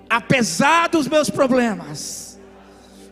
apesar 0.07 0.89
dos 0.89 1.07
meus 1.07 1.31
problemas. 1.31 2.39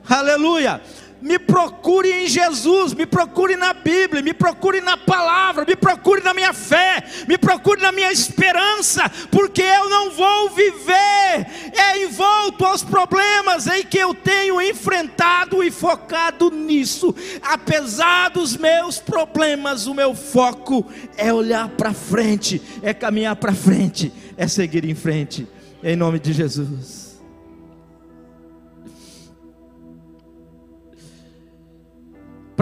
Aleluia. 0.08 0.82
Me 1.24 1.40
procure 1.40 2.12
em 2.12 2.28
Jesus, 2.28 2.94
me 2.94 3.06
procure 3.06 3.56
na 3.56 3.74
Bíblia, 3.74 4.22
me 4.22 4.34
procure 4.34 4.82
na 4.82 4.98
palavra, 4.98 5.64
me 5.66 5.76
procure 5.76 6.22
na 6.22 6.34
minha 6.34 6.52
fé, 6.52 7.02
me 7.28 7.38
procure 7.38 7.82
na 7.82 7.94
minha 7.94 8.12
esperança, 8.12 9.10
porque 9.32 9.62
eu 9.62 9.90
não 9.90 10.12
vou 10.12 10.50
viver 10.50 11.48
é 11.74 12.04
envolto 12.04 12.66
aos 12.66 12.84
problemas 12.84 13.68
em 13.68 13.84
que 13.84 13.98
eu 13.98 14.14
tenho 14.14 14.62
enfrentado 14.62 15.64
e 15.64 15.72
focado 15.72 16.52
nisso. 16.52 17.16
Apesar 17.42 18.30
dos 18.30 18.58
meus 18.58 19.00
problemas, 19.00 19.88
o 19.88 19.94
meu 19.94 20.14
foco 20.14 20.86
é 21.18 21.34
olhar 21.34 21.70
para 21.70 21.94
frente, 21.94 22.62
é 22.82 22.94
caminhar 22.94 23.36
para 23.38 23.54
frente, 23.54 24.12
é 24.38 24.48
seguir 24.48 24.86
em 24.86 24.96
frente 24.96 25.48
em 25.82 25.96
nome 25.96 26.20
de 26.20 26.34
Jesus. 26.34 27.03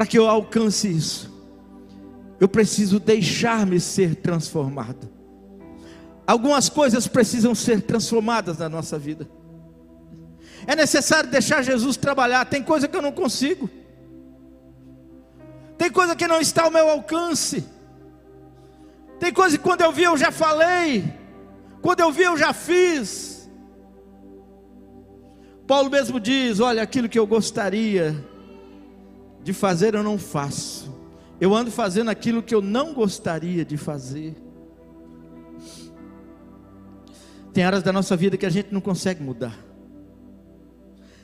Para 0.01 0.07
que 0.07 0.17
eu 0.17 0.27
alcance 0.27 0.87
isso, 0.87 1.31
eu 2.39 2.49
preciso 2.49 2.99
deixar-me 2.99 3.79
ser 3.79 4.15
transformado. 4.15 5.07
Algumas 6.25 6.69
coisas 6.69 7.07
precisam 7.07 7.53
ser 7.53 7.83
transformadas 7.83 8.57
na 8.57 8.67
nossa 8.67 8.97
vida. 8.97 9.29
É 10.65 10.75
necessário 10.75 11.29
deixar 11.29 11.61
Jesus 11.61 11.97
trabalhar. 11.97 12.45
Tem 12.45 12.63
coisa 12.63 12.87
que 12.87 12.97
eu 12.97 13.01
não 13.03 13.11
consigo. 13.11 13.69
Tem 15.77 15.91
coisa 15.91 16.15
que 16.15 16.27
não 16.27 16.41
está 16.41 16.63
ao 16.63 16.71
meu 16.71 16.89
alcance. 16.89 17.63
Tem 19.19 19.31
coisa 19.31 19.55
que 19.55 19.63
quando 19.63 19.81
eu 19.81 19.91
vi 19.91 20.01
eu 20.01 20.17
já 20.17 20.31
falei. 20.31 21.13
Quando 21.79 21.99
eu 21.99 22.11
vi, 22.11 22.23
eu 22.23 22.35
já 22.35 22.53
fiz. 22.53 23.47
Paulo 25.67 25.91
mesmo 25.91 26.19
diz: 26.19 26.59
Olha, 26.59 26.81
aquilo 26.81 27.07
que 27.07 27.19
eu 27.19 27.27
gostaria 27.27 28.30
de 29.43 29.54
fazer, 29.54 29.95
eu 29.95 30.04
não 30.04 30.17
faço. 30.17 30.91
Eu 31.39 31.56
ando 31.56 31.71
fazendo 31.71 32.10
aquilo 32.10 32.43
que 32.43 32.54
eu 32.54 32.62
não 32.62 32.93
gostaria 32.93 33.65
de 33.65 33.75
fazer. 33.75 34.36
Tem 37.51 37.63
áreas 37.63 37.84
da 37.84 37.91
nossa 37.91 38.15
vida 38.15 38.38
que 38.38 38.45
a 38.45 38.49
gente 38.49 38.71
não 38.71 38.80
consegue 38.80 39.23
mudar. 39.23 39.58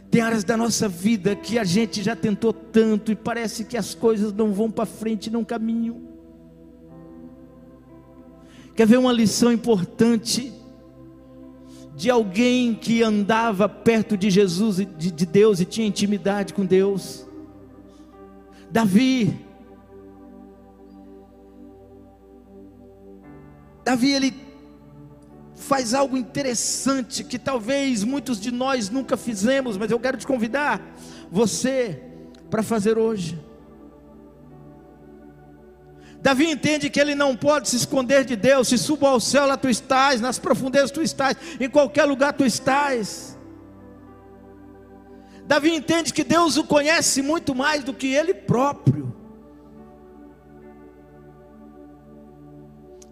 Tem 0.10 0.21
áreas 0.21 0.43
da 0.43 0.58
nossa 0.58 0.88
vida 0.88 1.36
que 1.36 1.60
a 1.60 1.63
gente 1.63 2.01
já 2.01 2.15
tentou 2.15 2.51
tanto 2.51 3.12
e 3.12 3.15
parece 3.15 3.65
que 3.65 3.77
as 3.77 3.93
coisas 3.93 4.34
não 4.34 4.53
vão 4.53 4.71
para 4.71 4.86
frente, 4.86 5.30
não 5.30 5.43
caminham. 5.43 6.01
Quer 8.73 8.88
ver 8.88 8.97
uma 8.97 9.12
lição 9.12 9.51
importante 9.51 10.53
de 11.95 12.10
alguém 12.10 12.73
que 12.73 13.03
andava 13.03 13.67
perto 13.67 14.17
de 14.17 14.30
Jesus, 14.30 14.77
de, 14.77 15.12
de 15.12 15.25
Deus 15.25 15.60
e 15.60 15.65
tinha 15.65 15.88
intimidade 15.88 16.53
com 16.53 16.65
Deus? 16.65 17.26
Davi. 18.77 19.35
Davi 23.83 24.11
ele 24.11 24.35
faz 25.55 25.95
algo 25.95 26.15
interessante 26.15 27.23
que 27.23 27.39
talvez 27.39 28.03
muitos 28.03 28.39
de 28.39 28.51
nós 28.51 28.91
nunca 28.91 29.17
fizemos, 29.17 29.77
mas 29.77 29.89
eu 29.89 29.99
quero 29.99 30.15
te 30.15 30.27
convidar 30.27 30.79
você 31.31 32.03
para 32.51 32.61
fazer 32.61 32.99
hoje. 32.99 33.43
Davi 36.21 36.45
entende 36.45 36.91
que 36.91 36.99
ele 36.99 37.15
não 37.15 37.35
pode 37.35 37.69
se 37.69 37.77
esconder 37.77 38.25
de 38.25 38.35
Deus. 38.35 38.67
Se 38.67 38.77
subo 38.77 39.07
ao 39.07 39.19
céu, 39.19 39.47
lá 39.47 39.57
tu 39.57 39.67
estás, 39.67 40.21
nas 40.21 40.37
profundezas 40.37 40.91
tu 40.91 41.01
estás, 41.01 41.35
em 41.59 41.67
qualquer 41.67 42.05
lugar 42.05 42.31
tu 42.33 42.45
estás. 42.45 43.37
Davi 45.47 45.73
entende 45.73 46.13
que 46.13 46.23
Deus 46.23 46.57
o 46.57 46.63
conhece 46.63 47.21
muito 47.21 47.55
mais 47.55 47.83
do 47.83 47.93
que 47.93 48.07
ele 48.07 48.33
próprio. 48.33 49.15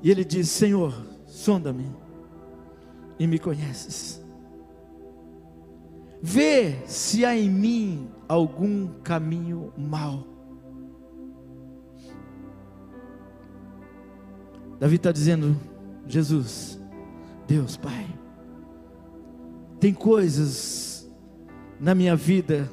E 0.03 0.11
ele 0.11 0.23
diz: 0.23 0.49
Senhor, 0.49 0.93
sonda-me 1.25 1.89
e 3.17 3.25
me 3.25 3.39
conheces. 3.39 4.21
Vê 6.21 6.85
se 6.85 7.23
há 7.23 7.35
em 7.35 7.49
mim 7.49 8.11
algum 8.27 8.87
caminho 9.01 9.71
mau 9.77 10.35
Davi 14.79 14.97
está 14.97 15.11
dizendo: 15.11 15.55
Jesus, 16.07 16.79
Deus, 17.47 17.77
Pai, 17.77 18.07
tem 19.79 19.93
coisas 19.93 20.94
na 21.79 21.93
minha 21.95 22.15
vida 22.15 22.71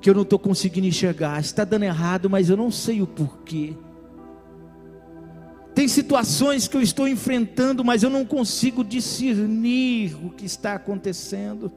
que 0.00 0.08
eu 0.08 0.14
não 0.14 0.22
estou 0.22 0.38
conseguindo 0.38 0.86
enxergar, 0.86 1.40
está 1.40 1.64
dando 1.64 1.84
errado, 1.84 2.30
mas 2.30 2.48
eu 2.48 2.56
não 2.56 2.70
sei 2.70 3.02
o 3.02 3.06
porquê. 3.06 3.74
Tem 5.74 5.86
situações 5.86 6.66
que 6.66 6.76
eu 6.76 6.82
estou 6.82 7.06
enfrentando, 7.06 7.84
mas 7.84 8.02
eu 8.02 8.10
não 8.10 8.24
consigo 8.24 8.84
discernir 8.84 10.16
o 10.24 10.30
que 10.30 10.44
está 10.44 10.74
acontecendo. 10.74 11.72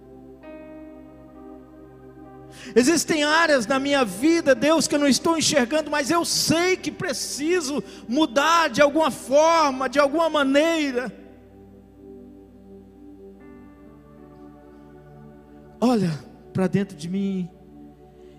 Existem 2.75 3.23
áreas 3.23 3.65
na 3.65 3.79
minha 3.79 4.03
vida, 4.03 4.53
Deus, 4.53 4.87
que 4.87 4.95
eu 4.95 4.99
não 4.99 5.07
estou 5.07 5.37
enxergando, 5.37 5.89
mas 5.89 6.11
eu 6.11 6.25
sei 6.25 6.75
que 6.75 6.91
preciso 6.91 7.83
mudar 8.07 8.69
de 8.69 8.81
alguma 8.81 9.11
forma, 9.11 9.87
de 9.87 9.99
alguma 9.99 10.29
maneira. 10.29 11.20
Olha 15.81 16.11
para 16.53 16.67
dentro 16.67 16.95
de 16.95 17.09
mim 17.09 17.49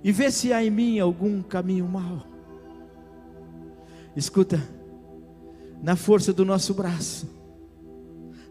e 0.05 0.13
vê 0.13 0.31
se 0.31 0.53
há 0.53 0.65
em 0.65 0.71
mim 0.71 1.01
algum 1.01 1.43
caminho 1.43 1.89
mau. 1.89 2.25
Escuta, 4.15 4.63
na 5.83 5.97
força 5.97 6.33
do 6.33 6.45
nosso 6.45 6.73
braço 6.73 7.42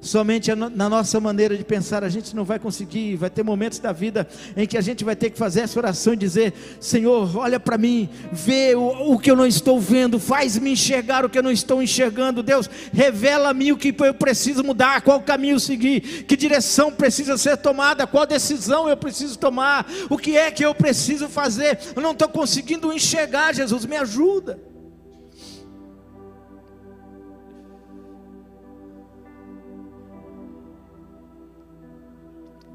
Somente 0.02 0.54
na 0.56 0.90
nossa 0.90 1.20
maneira 1.20 1.56
de 1.56 1.64
pensar 1.64 2.04
a 2.04 2.10
gente 2.10 2.36
não 2.36 2.44
vai 2.44 2.58
conseguir. 2.58 3.16
Vai 3.18 3.30
ter 3.30 3.44
momentos 3.44 3.78
da 3.78 3.92
vida 3.92 4.28
em 4.58 4.66
que 4.66 4.76
a 4.76 4.82
gente 4.82 5.04
vai 5.04 5.16
ter 5.16 5.30
que 5.30 5.38
fazer 5.38 5.62
essa 5.62 5.78
oração 5.78 6.14
e 6.14 6.18
dizer: 6.18 6.54
Senhor, 6.80 7.38
olha 7.38 7.60
para 7.60 7.78
mim, 7.78 8.10
vê 8.32 8.74
o, 8.74 9.14
o, 9.14 9.20
que 9.20 9.30
eu 9.30 9.36
não 9.36 9.46
estou 9.46 9.80
vendo, 9.80 10.18
faz-me 10.18 10.72
enxergar 10.72 11.24
o 11.24 11.30
que 11.30 11.38
eu 11.38 11.44
não 11.44 11.52
estou 11.52 11.84
enxergando. 11.84 12.42
Deus, 12.42 12.68
revela-me 12.92 13.72
o 13.72 13.78
que 13.78 13.96
eu 14.00 14.14
preciso 14.16 14.64
mudar, 14.64 15.04
qual 15.04 15.22
caminho 15.22 15.60
seguir, 15.60 16.24
que 16.24 16.36
direção 16.36 16.92
precisa 16.92 17.38
ser 17.38 17.58
tomada, 17.58 18.08
qual 18.08 18.26
decisão 18.26 18.90
eu 18.90 18.98
preciso 18.98 19.38
tomar, 19.38 19.86
o 20.10 20.18
que 20.18 20.36
é 20.36 20.50
que 20.50 20.66
eu 20.66 20.74
preciso 20.74 21.30
fazer. 21.30 21.78
Eu 21.96 22.02
não 22.02 22.14
estou 22.14 22.28
conseguindo 22.28 22.92
enxergar, 22.92 23.54
Jesus, 23.54 23.86
me 23.86 23.98
ajuda. 23.98 24.71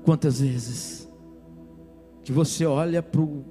Quantas 0.06 0.40
vezes 0.40 1.08
que 2.22 2.30
você 2.30 2.64
olha 2.64 3.02
para 3.02 3.20
o 3.20 3.44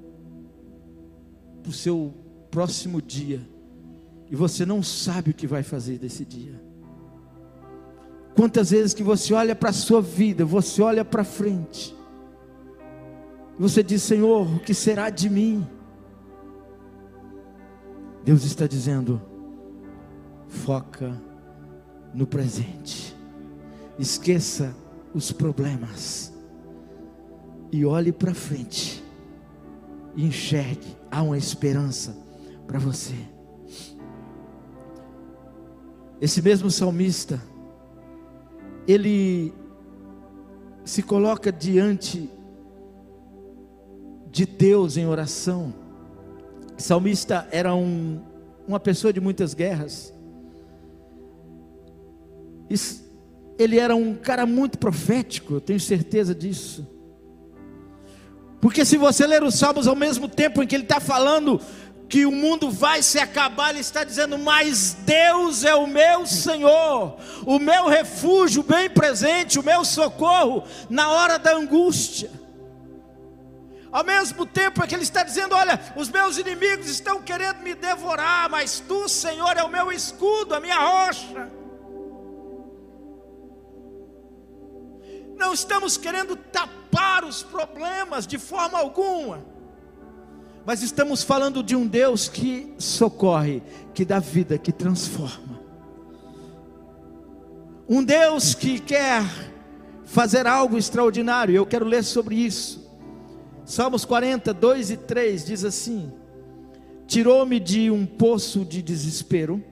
seu 1.69 2.13
próximo 2.49 3.01
dia 3.01 3.41
e 4.31 4.37
você 4.37 4.65
não 4.65 4.81
sabe 4.81 5.31
o 5.31 5.33
que 5.33 5.45
vai 5.45 5.63
fazer 5.63 5.99
desse 5.99 6.23
dia? 6.23 6.63
Quantas 8.37 8.69
vezes 8.69 8.93
que 8.93 9.03
você 9.03 9.33
olha 9.33 9.53
para 9.53 9.71
a 9.71 9.73
sua 9.73 10.01
vida, 10.01 10.45
você 10.45 10.81
olha 10.81 11.03
para 11.03 11.25
frente, 11.25 11.93
e 13.59 13.61
você 13.61 13.83
diz: 13.83 14.01
Senhor, 14.01 14.47
o 14.55 14.59
que 14.59 14.73
será 14.73 15.09
de 15.09 15.29
mim? 15.29 15.67
Deus 18.23 18.45
está 18.45 18.65
dizendo: 18.65 19.21
foca 20.47 21.21
no 22.13 22.25
presente, 22.25 23.13
esqueça 23.99 24.73
os 25.13 25.33
problemas 25.33 26.33
e 27.75 27.85
olhe 27.85 28.13
para 28.13 28.33
frente 28.33 29.03
e 30.15 30.23
enxergue, 30.23 30.95
há 31.11 31.21
uma 31.21 31.37
esperança 31.37 32.15
para 32.65 32.79
você. 32.79 33.13
Esse 36.21 36.41
mesmo 36.41 36.71
salmista, 36.71 37.41
ele 38.87 39.53
se 40.85 41.03
coloca 41.03 41.51
diante 41.51 42.29
de 44.31 44.45
Deus 44.45 44.95
em 44.95 45.05
oração. 45.05 45.73
O 46.79 46.81
salmista 46.81 47.45
era 47.51 47.75
um, 47.75 48.21
uma 48.65 48.79
pessoa 48.79 49.11
de 49.11 49.19
muitas 49.19 49.53
guerras. 49.53 50.13
Ele 53.59 53.77
era 53.77 53.97
um 53.97 54.15
cara 54.15 54.45
muito 54.45 54.79
profético, 54.79 55.55
eu 55.55 55.61
tenho 55.61 55.79
certeza 55.79 56.33
disso. 56.33 56.94
Porque 58.65 58.83
se 58.83 58.97
você 58.97 59.27
ler 59.27 59.43
os 59.43 59.59
salmos 59.59 59.87
ao 59.87 59.95
mesmo 59.95 60.27
tempo 60.27 60.63
em 60.63 60.65
que 60.65 60.73
ele 60.73 60.85
está 60.85 60.99
falando 60.99 61.61
que 62.09 62.25
o 62.25 62.31
mundo 62.31 62.71
vai 62.71 63.03
se 63.03 63.19
acabar, 63.19 63.69
ele 63.69 63.81
está 63.81 64.03
dizendo: 64.03 64.39
Mas 64.39 64.97
Deus 65.05 65.63
é 65.63 65.75
o 65.75 65.85
meu 65.85 66.25
Senhor, 66.25 67.15
o 67.45 67.59
meu 67.59 67.87
refúgio 67.87 68.63
bem 68.63 68.89
presente, 68.89 69.59
o 69.59 69.63
meu 69.63 69.85
socorro 69.85 70.63
na 70.89 71.11
hora 71.11 71.37
da 71.37 71.53
angústia. 71.53 72.31
Ao 73.91 74.03
mesmo 74.03 74.47
tempo 74.47 74.83
é 74.83 74.87
que 74.87 74.95
ele 74.95 75.03
está 75.03 75.21
dizendo: 75.21 75.53
Olha, 75.53 75.79
os 75.95 76.09
meus 76.09 76.39
inimigos 76.39 76.89
estão 76.89 77.21
querendo 77.21 77.59
me 77.59 77.75
devorar, 77.75 78.49
mas 78.49 78.79
tu, 78.79 79.07
Senhor, 79.07 79.55
é 79.55 79.61
o 79.61 79.69
meu 79.69 79.91
escudo, 79.91 80.55
a 80.55 80.59
minha 80.59 80.79
rocha. 80.79 81.51
Não 85.45 85.53
estamos 85.53 85.95
querendo 85.95 86.35
tapar 86.35 87.23
os 87.23 87.43
problemas 87.43 88.25
de 88.25 88.39
forma 88.39 88.79
alguma 88.79 89.55
mas 90.65 90.81
estamos 90.81 91.21
falando 91.21 91.61
de 91.61 91.75
um 91.75 91.85
Deus 91.85 92.27
que 92.27 92.73
socorre, 92.79 93.61
que 93.93 94.03
dá 94.03 94.17
vida, 94.17 94.57
que 94.57 94.71
transforma. 94.71 95.61
Um 97.87 98.03
Deus 98.03 98.55
que 98.55 98.79
quer 98.79 99.23
fazer 100.05 100.47
algo 100.47 100.75
extraordinário. 100.75 101.55
Eu 101.55 101.67
quero 101.67 101.85
ler 101.85 102.03
sobre 102.03 102.33
isso. 102.33 102.83
Salmos 103.63 104.03
40, 104.05 104.51
2 104.51 104.89
e 104.89 104.97
3 104.97 105.45
diz 105.45 105.63
assim: 105.63 106.11
Tirou-me 107.05 107.59
de 107.59 107.91
um 107.91 108.03
poço 108.03 108.65
de 108.65 108.81
desespero, 108.81 109.63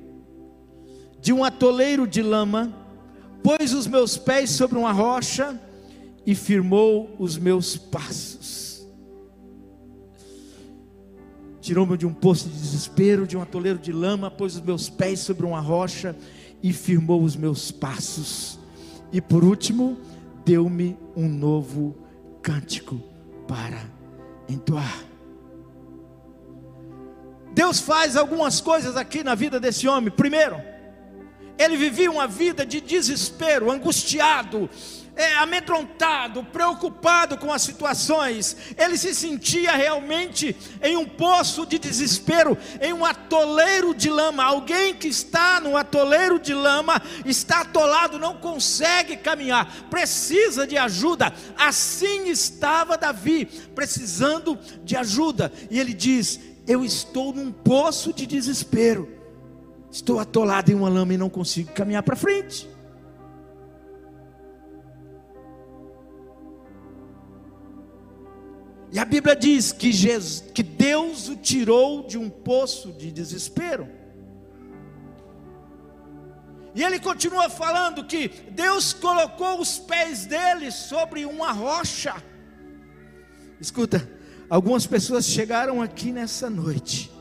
de 1.19 1.33
um 1.33 1.43
atoleiro 1.43 2.05
de 2.05 2.21
lama, 2.21 2.82
pôs 3.43 3.73
os 3.73 3.85
meus 3.85 4.17
pés 4.17 4.51
sobre 4.51 4.77
uma 4.77 4.91
rocha 4.91 5.59
e 6.25 6.33
firmou 6.33 7.15
os 7.19 7.37
meus 7.37 7.75
passos 7.75 8.63
tirou-me 11.63 11.97
de 11.97 12.05
um 12.05 12.13
poço 12.13 12.49
de 12.49 12.59
desespero, 12.59 13.25
de 13.25 13.37
um 13.37 13.41
atoleiro 13.41 13.79
de 13.79 13.93
lama, 13.93 14.29
pôs 14.29 14.55
os 14.57 14.61
meus 14.61 14.89
pés 14.89 15.21
sobre 15.21 15.45
uma 15.45 15.61
rocha 15.61 16.13
e 16.61 16.73
firmou 16.73 17.23
os 17.23 17.37
meus 17.37 17.71
passos. 17.71 18.59
E 19.13 19.21
por 19.21 19.45
último, 19.45 19.97
deu-me 20.43 20.97
um 21.15 21.29
novo 21.29 21.95
cântico 22.41 23.01
para 23.47 23.81
entoar. 24.49 25.05
Deus 27.53 27.79
faz 27.79 28.17
algumas 28.17 28.59
coisas 28.59 28.97
aqui 28.97 29.23
na 29.23 29.33
vida 29.33 29.57
desse 29.57 29.87
homem. 29.87 30.11
Primeiro, 30.11 30.57
ele 31.57 31.77
vivia 31.77 32.11
uma 32.11 32.27
vida 32.27 32.65
de 32.65 32.81
desespero, 32.81 33.71
angustiado, 33.71 34.69
é, 35.15 35.35
amedrontado, 35.35 36.43
preocupado 36.43 37.37
com 37.37 37.53
as 37.53 37.61
situações, 37.61 38.57
ele 38.77 38.97
se 38.97 39.13
sentia 39.13 39.73
realmente 39.73 40.55
em 40.81 40.97
um 40.97 41.05
poço 41.05 41.65
de 41.65 41.77
desespero, 41.77 42.57
em 42.81 42.93
um 42.93 43.05
atoleiro 43.05 43.93
de 43.93 44.09
lama. 44.09 44.43
Alguém 44.43 44.95
que 44.95 45.07
está 45.07 45.59
no 45.59 45.77
atoleiro 45.77 46.39
de 46.39 46.53
lama, 46.53 47.01
está 47.25 47.61
atolado, 47.61 48.17
não 48.17 48.37
consegue 48.37 49.15
caminhar, 49.15 49.87
precisa 49.89 50.65
de 50.65 50.77
ajuda. 50.77 51.31
Assim 51.55 52.27
estava 52.29 52.97
Davi, 52.97 53.45
precisando 53.75 54.57
de 54.83 54.95
ajuda, 54.95 55.51
e 55.69 55.79
ele 55.79 55.93
diz: 55.93 56.39
Eu 56.67 56.83
estou 56.83 57.31
num 57.31 57.51
poço 57.51 58.11
de 58.11 58.25
desespero, 58.25 59.22
estou 59.93 60.19
atolado 60.19 60.71
em 60.71 60.75
uma 60.75 60.89
lama 60.89 61.13
e 61.13 61.17
não 61.17 61.29
consigo 61.29 61.71
caminhar 61.71 62.01
para 62.01 62.15
frente. 62.15 62.67
E 68.91 68.97
a 68.97 69.05
Bíblia 69.05 69.35
diz 69.35 69.71
que, 69.71 69.91
Jesus, 69.91 70.43
que 70.53 70.63
Deus 70.63 71.29
o 71.29 71.35
tirou 71.35 72.05
de 72.07 72.17
um 72.17 72.27
poço 72.27 72.91
de 72.91 73.11
desespero. 73.11 73.87
E 76.75 76.83
ele 76.83 76.99
continua 76.99 77.47
falando 77.47 78.03
que 78.03 78.29
Deus 78.49 78.93
colocou 78.93 79.59
os 79.59 79.77
pés 79.77 80.25
dele 80.25 80.71
sobre 80.71 81.23
uma 81.23 81.51
rocha. 81.51 82.15
Escuta, 83.61 84.09
algumas 84.49 84.87
pessoas 84.87 85.25
chegaram 85.25 85.83
aqui 85.83 86.11
nessa 86.11 86.49
noite 86.49 87.13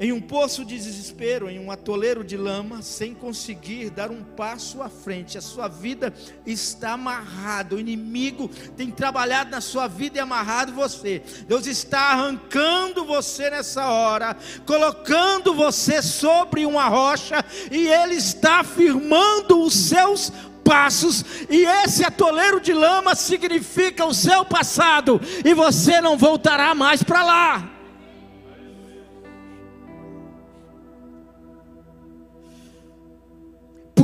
em 0.00 0.12
um 0.12 0.20
poço 0.20 0.64
de 0.64 0.78
desespero, 0.78 1.50
em 1.50 1.58
um 1.58 1.70
atoleiro 1.70 2.24
de 2.24 2.34
lama, 2.34 2.80
sem 2.80 3.12
conseguir 3.12 3.90
dar 3.90 4.10
um 4.10 4.24
passo 4.24 4.80
à 4.80 4.88
frente. 4.88 5.36
A 5.36 5.42
sua 5.42 5.68
vida 5.68 6.10
está 6.46 6.92
amarrada. 6.92 7.76
O 7.76 7.78
inimigo 7.78 8.48
tem 8.78 8.90
trabalhado 8.90 9.50
na 9.50 9.60
sua 9.60 9.86
vida 9.86 10.16
e 10.16 10.20
amarrado 10.20 10.72
você. 10.72 11.22
Deus 11.46 11.66
está 11.66 12.12
arrancando 12.12 13.04
você 13.04 13.50
nessa 13.50 13.86
hora, 13.90 14.34
colocando 14.64 15.52
você 15.54 16.00
sobre 16.00 16.64
uma 16.64 16.88
rocha 16.88 17.44
e 17.70 17.86
ele 17.86 18.14
está 18.14 18.64
firmando 18.64 19.62
os 19.62 19.74
seus 19.74 20.32
passos, 20.64 21.24
e 21.48 21.64
esse 21.84 22.04
atoleiro 22.04 22.60
de 22.60 22.72
lama 22.72 23.16
significa 23.16 24.06
o 24.06 24.14
seu 24.14 24.44
passado, 24.44 25.20
e 25.44 25.52
você 25.52 26.00
não 26.00 26.16
voltará 26.16 26.76
mais 26.76 27.02
para 27.02 27.24
lá. 27.24 27.79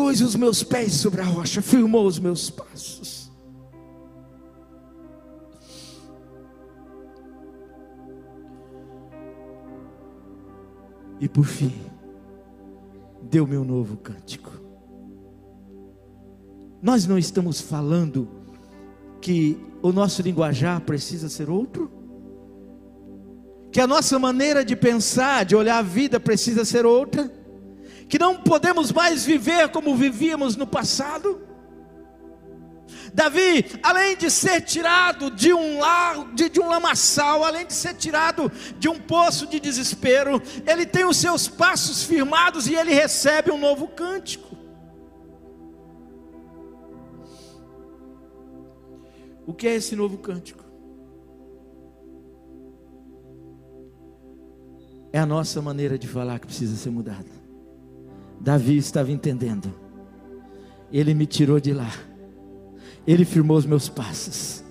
Pôs 0.06 0.20
os 0.20 0.36
meus 0.36 0.62
pés 0.62 0.92
sobre 0.92 1.20
a 1.20 1.24
rocha, 1.24 1.60
firmou 1.60 2.06
os 2.06 2.20
meus 2.20 2.48
passos. 2.48 3.28
E 11.18 11.28
por 11.28 11.44
fim, 11.44 11.74
deu-me 13.20 13.56
um 13.56 13.64
novo 13.64 13.96
cântico. 13.96 14.52
Nós 16.80 17.04
não 17.04 17.18
estamos 17.18 17.60
falando 17.60 18.28
que 19.20 19.58
o 19.82 19.90
nosso 19.90 20.22
linguajar 20.22 20.82
precisa 20.82 21.28
ser 21.28 21.50
outro? 21.50 21.90
Que 23.72 23.80
a 23.80 23.88
nossa 23.88 24.20
maneira 24.20 24.64
de 24.64 24.76
pensar, 24.76 25.44
de 25.44 25.56
olhar 25.56 25.78
a 25.78 25.82
vida 25.82 26.20
precisa 26.20 26.64
ser 26.64 26.86
outra? 26.86 27.28
Que 28.08 28.18
não 28.18 28.36
podemos 28.36 28.92
mais 28.92 29.24
viver 29.24 29.68
como 29.68 29.96
vivíamos 29.96 30.56
no 30.56 30.66
passado. 30.66 31.46
Davi, 33.12 33.64
além 33.82 34.16
de 34.16 34.30
ser 34.30 34.60
tirado 34.60 35.30
de 35.30 35.52
um 35.52 35.78
lar, 35.78 36.34
de, 36.34 36.48
de, 36.48 36.60
um 36.60 36.68
lamaçal, 36.68 37.44
além 37.44 37.66
de 37.66 37.72
ser 37.72 37.94
tirado 37.94 38.50
de 38.78 38.88
um 38.88 38.98
poço 38.98 39.46
de 39.46 39.58
desespero, 39.58 40.40
ele 40.66 40.84
tem 40.84 41.04
os 41.04 41.16
seus 41.16 41.48
passos 41.48 42.02
firmados 42.02 42.66
e 42.66 42.74
ele 42.74 42.92
recebe 42.92 43.50
um 43.50 43.58
novo 43.58 43.88
cântico. 43.88 44.56
O 49.46 49.54
que 49.54 49.66
é 49.66 49.74
esse 49.76 49.94
novo 49.94 50.18
cântico? 50.18 50.64
É 55.12 55.18
a 55.18 55.24
nossa 55.24 55.62
maneira 55.62 55.98
de 55.98 56.06
falar 56.06 56.38
que 56.40 56.46
precisa 56.46 56.76
ser 56.76 56.90
mudada. 56.90 57.35
Davi 58.40 58.76
estava 58.76 59.10
entendendo. 59.10 59.72
Ele 60.92 61.14
me 61.14 61.26
tirou 61.26 61.58
de 61.60 61.72
lá. 61.72 61.92
Ele 63.06 63.24
firmou 63.24 63.56
os 63.56 63.66
meus 63.66 63.88
passos. 63.88 64.64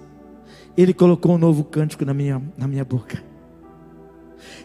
Ele 0.78 0.94
colocou 0.94 1.36
um 1.36 1.38
novo 1.38 1.64
cântico 1.64 2.04
na 2.06 2.14
minha, 2.14 2.42
na 2.58 2.68
minha 2.68 2.84
boca. 2.84 3.24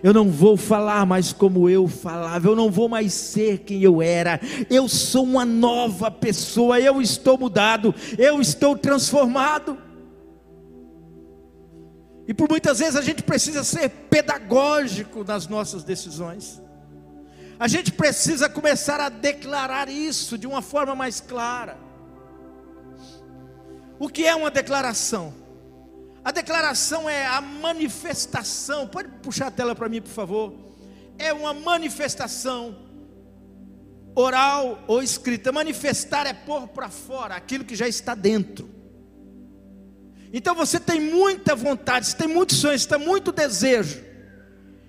Eu 0.03 0.15
não 0.15 0.31
vou 0.31 0.57
falar 0.57 1.05
mais 1.05 1.33
como 1.33 1.69
eu 1.69 1.87
falava, 1.87 2.49
eu 2.49 2.57
não 2.57 2.71
vou 2.71 2.89
mais 2.89 3.13
ser 3.13 3.59
quem 3.59 3.83
eu 3.83 4.01
era. 4.01 4.41
Eu 4.69 4.89
sou 4.89 5.25
uma 5.25 5.45
nova 5.45 6.11
pessoa, 6.11 6.81
eu 6.81 7.01
estou 7.03 7.39
mudado, 7.39 7.95
eu 8.19 8.41
estou 8.41 8.77
transformado. 8.77 9.77
E 12.27 12.35
por 12.35 12.49
muitas 12.49 12.79
vezes 12.79 12.97
a 12.97 13.03
gente 13.03 13.23
precisa 13.23 13.63
ser 13.65 13.89
pedagógico 13.89 15.25
nas 15.25 15.47
nossas 15.47 15.85
decisões. 15.85 16.63
A 17.61 17.69
gente 17.69 17.93
precisa 17.93 18.49
começar 18.49 18.99
a 19.01 19.11
declarar 19.11 19.91
isso 19.91 20.39
de 20.39 20.47
uma 20.47 20.63
forma 20.63 20.95
mais 20.95 21.21
clara. 21.21 21.77
O 23.99 24.09
que 24.09 24.27
é 24.27 24.35
uma 24.35 24.51
declaração? 24.51 25.35
A 26.25 26.33
declaração 26.33 27.07
é 27.07 27.27
a 27.27 27.43
manifestação. 27.43 28.89
Pode 28.89 29.11
puxar 29.23 29.49
a 29.49 29.51
tela 29.51 29.75
para 29.75 29.91
mim, 29.91 30.01
por 30.01 30.09
favor. 30.09 30.55
É 31.19 31.35
uma 31.35 31.53
manifestação 31.53 32.79
oral 34.15 34.83
ou 34.87 35.03
escrita. 35.03 35.53
Manifestar 35.53 36.27
é 36.27 36.33
pôr 36.33 36.67
para 36.69 36.89
fora 36.89 37.35
aquilo 37.35 37.67
que 37.67 37.77
já 37.77 37.87
está 37.87 38.15
dentro. 38.15 38.71
Então 40.33 40.55
você 40.55 40.81
tem 40.81 40.99
muita 40.99 41.55
vontade, 41.55 42.07
você 42.07 42.17
tem 42.17 42.29
muitos 42.29 42.57
sonhos, 42.57 42.85
você 42.85 42.89
tem 42.89 43.07
muito 43.07 43.31
desejo. 43.31 44.10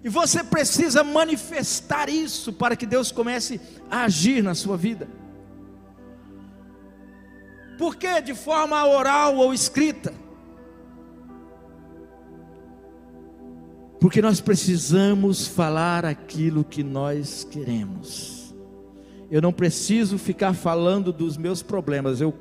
E 0.03 0.09
você 0.09 0.43
precisa 0.43 1.03
manifestar 1.03 2.09
isso 2.09 2.51
para 2.51 2.75
que 2.75 2.85
Deus 2.85 3.11
comece 3.11 3.61
a 3.89 4.03
agir 4.03 4.43
na 4.43 4.55
sua 4.55 4.75
vida. 4.75 5.07
Por 7.77 7.95
que 7.95 8.21
de 8.21 8.33
forma 8.33 8.85
oral 8.85 9.37
ou 9.37 9.53
escrita? 9.53 10.13
Porque 13.99 14.21
nós 14.21 14.41
precisamos 14.41 15.47
falar 15.47 16.05
aquilo 16.05 16.63
que 16.63 16.83
nós 16.83 17.43
queremos. 17.43 18.53
Eu 19.29 19.41
não 19.41 19.53
preciso 19.53 20.17
ficar 20.17 20.53
falando 20.53 21.13
dos 21.13 21.37
meus 21.37 21.61
problemas, 21.61 22.19
eu 22.19 22.31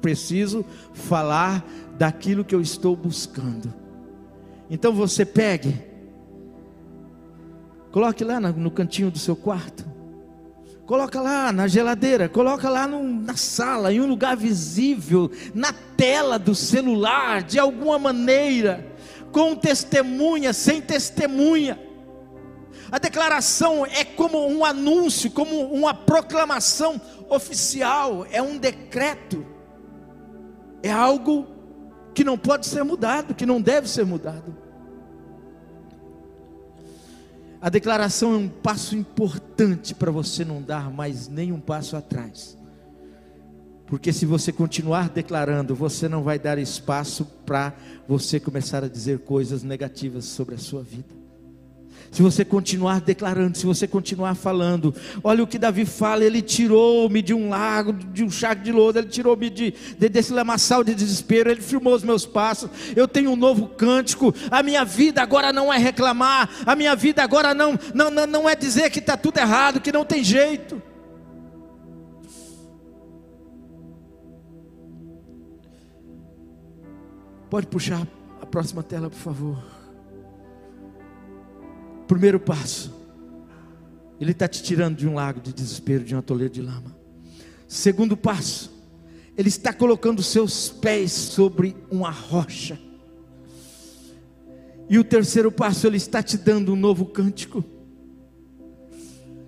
preciso 0.00 0.64
falar 0.92 1.64
daquilo 1.98 2.44
que 2.44 2.54
eu 2.54 2.60
estou 2.60 2.96
buscando. 2.96 3.72
Então 4.68 4.92
você 4.92 5.24
pegue, 5.24 5.91
coloque 7.92 8.24
lá 8.24 8.40
no 8.40 8.70
cantinho 8.70 9.10
do 9.10 9.18
seu 9.18 9.36
quarto, 9.36 9.84
coloca 10.86 11.20
lá 11.20 11.52
na 11.52 11.68
geladeira, 11.68 12.28
coloca 12.28 12.68
lá 12.68 12.88
no, 12.88 13.04
na 13.04 13.36
sala, 13.36 13.92
em 13.92 14.00
um 14.00 14.06
lugar 14.06 14.36
visível, 14.36 15.30
na 15.54 15.72
tela 15.72 16.38
do 16.38 16.54
celular, 16.54 17.44
de 17.44 17.60
alguma 17.60 17.98
maneira, 17.98 18.84
com 19.30 19.54
testemunha, 19.54 20.52
sem 20.52 20.80
testemunha. 20.80 21.78
A 22.90 22.98
declaração 22.98 23.86
é 23.86 24.04
como 24.04 24.48
um 24.48 24.64
anúncio, 24.64 25.30
como 25.30 25.72
uma 25.72 25.94
proclamação 25.94 27.00
oficial, 27.28 28.26
é 28.30 28.42
um 28.42 28.58
decreto 28.58 29.52
é 30.82 30.90
algo 30.90 31.46
que 32.12 32.24
não 32.24 32.36
pode 32.36 32.66
ser 32.66 32.82
mudado, 32.82 33.34
que 33.34 33.46
não 33.46 33.60
deve 33.60 33.88
ser 33.88 34.04
mudado. 34.04 34.54
A 37.62 37.70
declaração 37.70 38.34
é 38.34 38.36
um 38.36 38.48
passo 38.48 38.96
importante 38.96 39.94
para 39.94 40.10
você 40.10 40.44
não 40.44 40.60
dar 40.60 40.90
mais 40.90 41.28
nenhum 41.28 41.60
passo 41.60 41.96
atrás. 41.96 42.58
Porque 43.86 44.12
se 44.12 44.26
você 44.26 44.50
continuar 44.50 45.08
declarando, 45.08 45.72
você 45.72 46.08
não 46.08 46.24
vai 46.24 46.40
dar 46.40 46.58
espaço 46.58 47.24
para 47.46 47.72
você 48.08 48.40
começar 48.40 48.82
a 48.82 48.88
dizer 48.88 49.20
coisas 49.20 49.62
negativas 49.62 50.24
sobre 50.24 50.56
a 50.56 50.58
sua 50.58 50.82
vida 50.82 51.21
se 52.12 52.20
você 52.20 52.44
continuar 52.44 53.00
declarando, 53.00 53.56
se 53.56 53.64
você 53.64 53.88
continuar 53.88 54.34
falando, 54.34 54.94
olha 55.24 55.42
o 55.42 55.46
que 55.46 55.58
Davi 55.58 55.86
fala: 55.86 56.22
ele 56.22 56.42
tirou-me 56.42 57.22
de 57.22 57.32
um 57.32 57.48
lago, 57.48 57.94
de 57.94 58.22
um 58.22 58.30
charco 58.30 58.62
de 58.62 58.70
lodo, 58.70 58.98
ele 58.98 59.08
tirou-me 59.08 59.48
de, 59.48 59.72
de, 59.98 60.08
desse 60.10 60.30
lamaçal 60.30 60.84
de 60.84 60.94
desespero, 60.94 61.50
ele 61.50 61.62
firmou 61.62 61.94
os 61.94 62.02
meus 62.02 62.26
passos. 62.26 62.68
Eu 62.94 63.08
tenho 63.08 63.30
um 63.30 63.36
novo 63.36 63.66
cântico. 63.66 64.34
A 64.50 64.62
minha 64.62 64.84
vida 64.84 65.22
agora 65.22 65.54
não 65.54 65.72
é 65.72 65.78
reclamar, 65.78 66.50
a 66.66 66.76
minha 66.76 66.94
vida 66.94 67.22
agora 67.22 67.54
não, 67.54 67.78
não, 67.94 68.10
não, 68.10 68.26
não 68.26 68.48
é 68.48 68.54
dizer 68.54 68.90
que 68.90 68.98
está 68.98 69.16
tudo 69.16 69.38
errado, 69.38 69.80
que 69.80 69.90
não 69.90 70.04
tem 70.04 70.22
jeito. 70.22 70.82
Pode 77.48 77.66
puxar 77.68 78.06
a 78.38 78.44
próxima 78.44 78.82
tela, 78.82 79.08
por 79.08 79.18
favor. 79.18 79.71
Primeiro 82.12 82.38
passo, 82.38 82.92
Ele 84.20 84.32
está 84.32 84.46
te 84.46 84.62
tirando 84.62 84.98
de 84.98 85.08
um 85.08 85.14
lago 85.14 85.40
de 85.40 85.50
desespero, 85.50 86.04
de 86.04 86.14
uma 86.14 86.20
toleira 86.20 86.52
de 86.52 86.60
lama. 86.60 86.94
Segundo 87.66 88.18
passo, 88.18 88.70
Ele 89.34 89.48
está 89.48 89.72
colocando 89.72 90.22
seus 90.22 90.68
pés 90.68 91.10
sobre 91.10 91.74
uma 91.90 92.10
rocha. 92.10 92.78
E 94.90 94.98
o 94.98 95.04
terceiro 95.04 95.50
passo, 95.50 95.86
Ele 95.86 95.96
está 95.96 96.22
te 96.22 96.36
dando 96.36 96.74
um 96.74 96.76
novo 96.76 97.06
cântico. 97.06 97.64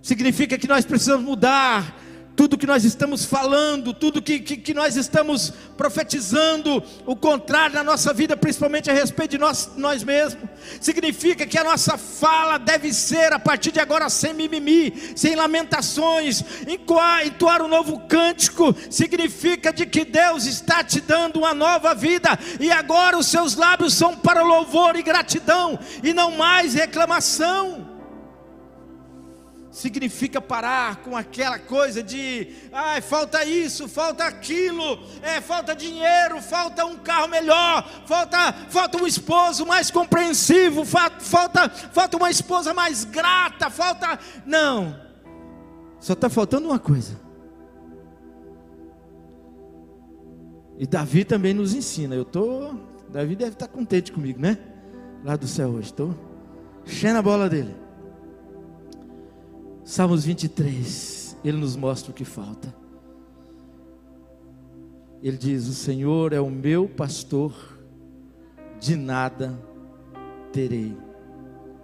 Significa 0.00 0.56
que 0.56 0.66
nós 0.66 0.86
precisamos 0.86 1.22
mudar 1.22 2.02
tudo 2.36 2.58
que 2.58 2.66
nós 2.66 2.84
estamos 2.84 3.24
falando, 3.24 3.94
tudo 3.94 4.20
que, 4.20 4.40
que, 4.40 4.56
que, 4.56 4.74
nós 4.74 4.96
estamos 4.96 5.52
profetizando, 5.76 6.82
o 7.06 7.14
contrário 7.14 7.76
na 7.76 7.84
nossa 7.84 8.12
vida, 8.12 8.36
principalmente 8.36 8.90
a 8.90 8.94
respeito 8.94 9.32
de 9.32 9.38
nós, 9.38 9.70
nós 9.76 10.02
mesmos, 10.02 10.48
significa 10.80 11.46
que 11.46 11.56
a 11.56 11.64
nossa 11.64 11.96
fala 11.96 12.58
deve 12.58 12.92
ser, 12.92 13.32
a 13.32 13.38
partir 13.38 13.70
de 13.70 13.78
agora, 13.78 14.08
sem 14.08 14.34
mimimi, 14.34 14.92
sem 15.14 15.36
lamentações, 15.36 16.42
entoar, 16.66 17.26
entoar 17.26 17.62
um 17.62 17.68
novo 17.68 18.00
cântico, 18.08 18.74
significa 18.90 19.72
de 19.72 19.86
que 19.86 20.04
Deus 20.04 20.44
está 20.44 20.82
te 20.82 21.00
dando 21.00 21.38
uma 21.38 21.54
nova 21.54 21.94
vida, 21.94 22.36
e 22.58 22.70
agora 22.70 23.16
os 23.16 23.26
seus 23.26 23.54
lábios 23.54 23.94
são 23.94 24.16
para 24.16 24.42
louvor 24.42 24.96
e 24.96 25.02
gratidão, 25.02 25.78
e 26.02 26.12
não 26.12 26.32
mais 26.32 26.74
reclamação 26.74 27.83
significa 29.74 30.40
parar 30.40 31.02
com 31.02 31.16
aquela 31.16 31.58
coisa 31.58 32.00
de, 32.00 32.46
ai, 32.72 33.00
falta 33.00 33.44
isso, 33.44 33.88
falta 33.88 34.24
aquilo, 34.24 35.00
é, 35.20 35.40
falta 35.40 35.74
dinheiro, 35.74 36.40
falta 36.40 36.84
um 36.84 36.96
carro 36.96 37.26
melhor, 37.26 37.84
falta, 38.06 38.52
falta 38.70 39.02
um 39.02 39.06
esposo 39.06 39.66
mais 39.66 39.90
compreensivo, 39.90 40.84
falta, 40.84 41.68
falta 41.68 42.16
uma 42.16 42.30
esposa 42.30 42.72
mais 42.72 43.04
grata, 43.04 43.68
falta. 43.68 44.16
Não, 44.46 44.96
só 45.98 46.12
está 46.12 46.30
faltando 46.30 46.68
uma 46.68 46.78
coisa. 46.78 47.20
E 50.78 50.86
Davi 50.86 51.24
também 51.24 51.52
nos 51.52 51.74
ensina. 51.74 52.14
Eu 52.14 52.24
tô, 52.24 52.74
Davi 53.08 53.34
deve 53.34 53.52
estar 53.52 53.66
contente 53.66 54.12
comigo, 54.12 54.40
né? 54.40 54.56
Lá 55.24 55.34
do 55.34 55.48
céu 55.48 55.70
hoje, 55.70 55.86
estou 55.86 56.14
cheio 56.84 57.14
na 57.14 57.22
bola 57.22 57.48
dele. 57.48 57.83
Salmos 59.84 60.24
23, 60.24 61.36
ele 61.44 61.58
nos 61.58 61.76
mostra 61.76 62.10
o 62.10 62.14
que 62.14 62.24
falta. 62.24 62.74
Ele 65.22 65.36
diz: 65.36 65.68
O 65.68 65.74
Senhor 65.74 66.32
é 66.32 66.40
o 66.40 66.50
meu 66.50 66.88
pastor, 66.88 67.54
de 68.80 68.96
nada 68.96 69.58
terei 70.52 70.96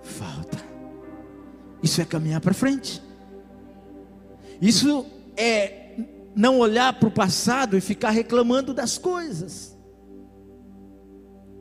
falta. 0.03 0.59
Isso 1.83 2.01
é 2.01 2.05
caminhar 2.05 2.41
para 2.41 2.55
frente. 2.55 3.03
Isso 4.61 5.07
é 5.37 5.97
não 6.35 6.59
olhar 6.59 6.93
para 6.99 7.09
o 7.09 7.13
passado 7.13 7.77
e 7.77 7.81
ficar 7.81 8.11
reclamando 8.11 8.73
das 8.73 8.97
coisas, 8.97 9.77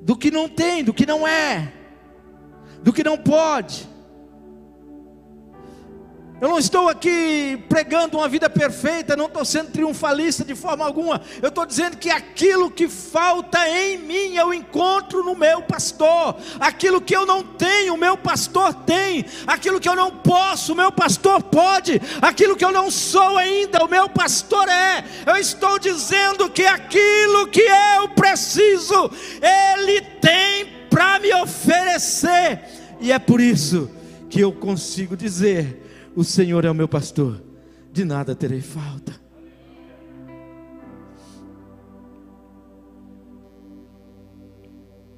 do 0.01 0.15
que 0.15 0.31
não 0.31 0.47
tem, 0.47 0.83
do 0.83 0.93
que 0.93 1.05
não 1.05 1.27
é, 1.27 1.73
do 2.81 2.93
que 2.93 3.03
não 3.03 3.17
pode. 3.17 3.87
Eu 6.41 6.47
não 6.47 6.57
estou 6.57 6.87
aqui 6.87 7.61
pregando 7.67 8.17
uma 8.17 8.29
vida 8.29 8.49
perfeita, 8.49 9.15
não 9.15 9.25
estou 9.25 9.43
sendo 9.43 9.71
triunfalista 9.71 10.45
de 10.45 10.55
forma 10.55 10.85
alguma. 10.85 11.21
Eu 11.41 11.49
estou 11.49 11.65
dizendo 11.65 11.97
que 11.97 12.09
aquilo 12.09 12.71
que 12.71 12.87
falta 12.87 13.67
em 13.67 13.97
mim 13.97 14.35
eu 14.35 14.53
encontro 14.53 15.21
no 15.21 15.35
meu 15.35 15.61
pastor. 15.61 16.37
Aquilo 16.57 17.01
que 17.01 17.13
eu 17.13 17.25
não 17.25 17.43
tenho, 17.43 17.93
o 17.93 17.97
meu 17.97 18.17
pastor 18.17 18.73
tem. 18.73 19.25
Aquilo 19.45 19.81
que 19.81 19.89
eu 19.89 19.97
não 19.97 20.11
posso, 20.11 20.71
o 20.71 20.75
meu 20.77 20.93
pastor 20.93 21.43
pode. 21.43 22.01
Aquilo 22.21 22.55
que 22.55 22.63
eu 22.63 22.71
não 22.71 22.89
sou 22.89 23.37
ainda, 23.37 23.83
o 23.83 23.89
meu 23.89 24.07
pastor 24.07 24.65
é. 24.69 25.03
Eu 25.25 25.35
estou 25.35 25.77
dizendo 25.77 26.49
que 26.49 26.65
aquilo 26.65 27.47
que 27.47 27.65
eu 27.97 28.07
preciso, 28.09 29.11
Ele 29.41 29.99
tem 30.21 30.87
para 30.89 31.19
me 31.19 31.33
oferecer. 31.33 32.61
E 33.01 33.11
é 33.11 33.19
por 33.19 33.41
isso 33.41 33.91
que 34.29 34.39
eu 34.39 34.53
consigo 34.53 35.17
dizer 35.17 35.88
o 36.19 36.23
Senhor 36.25 36.65
é 36.65 36.69
o 36.69 36.75
meu 36.75 36.85
pastor, 36.85 37.41
de 37.93 38.03
nada 38.03 38.35
terei 38.35 38.59
falta. 38.59 39.15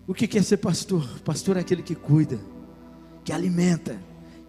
O 0.05 0.13
que 0.13 0.37
é 0.37 0.41
ser 0.43 0.57
pastor? 0.57 1.03
Pastor 1.25 1.57
é 1.57 1.61
aquele 1.61 1.81
que 1.81 1.95
cuida, 1.95 2.39
que 3.23 3.33
alimenta, 3.33 3.99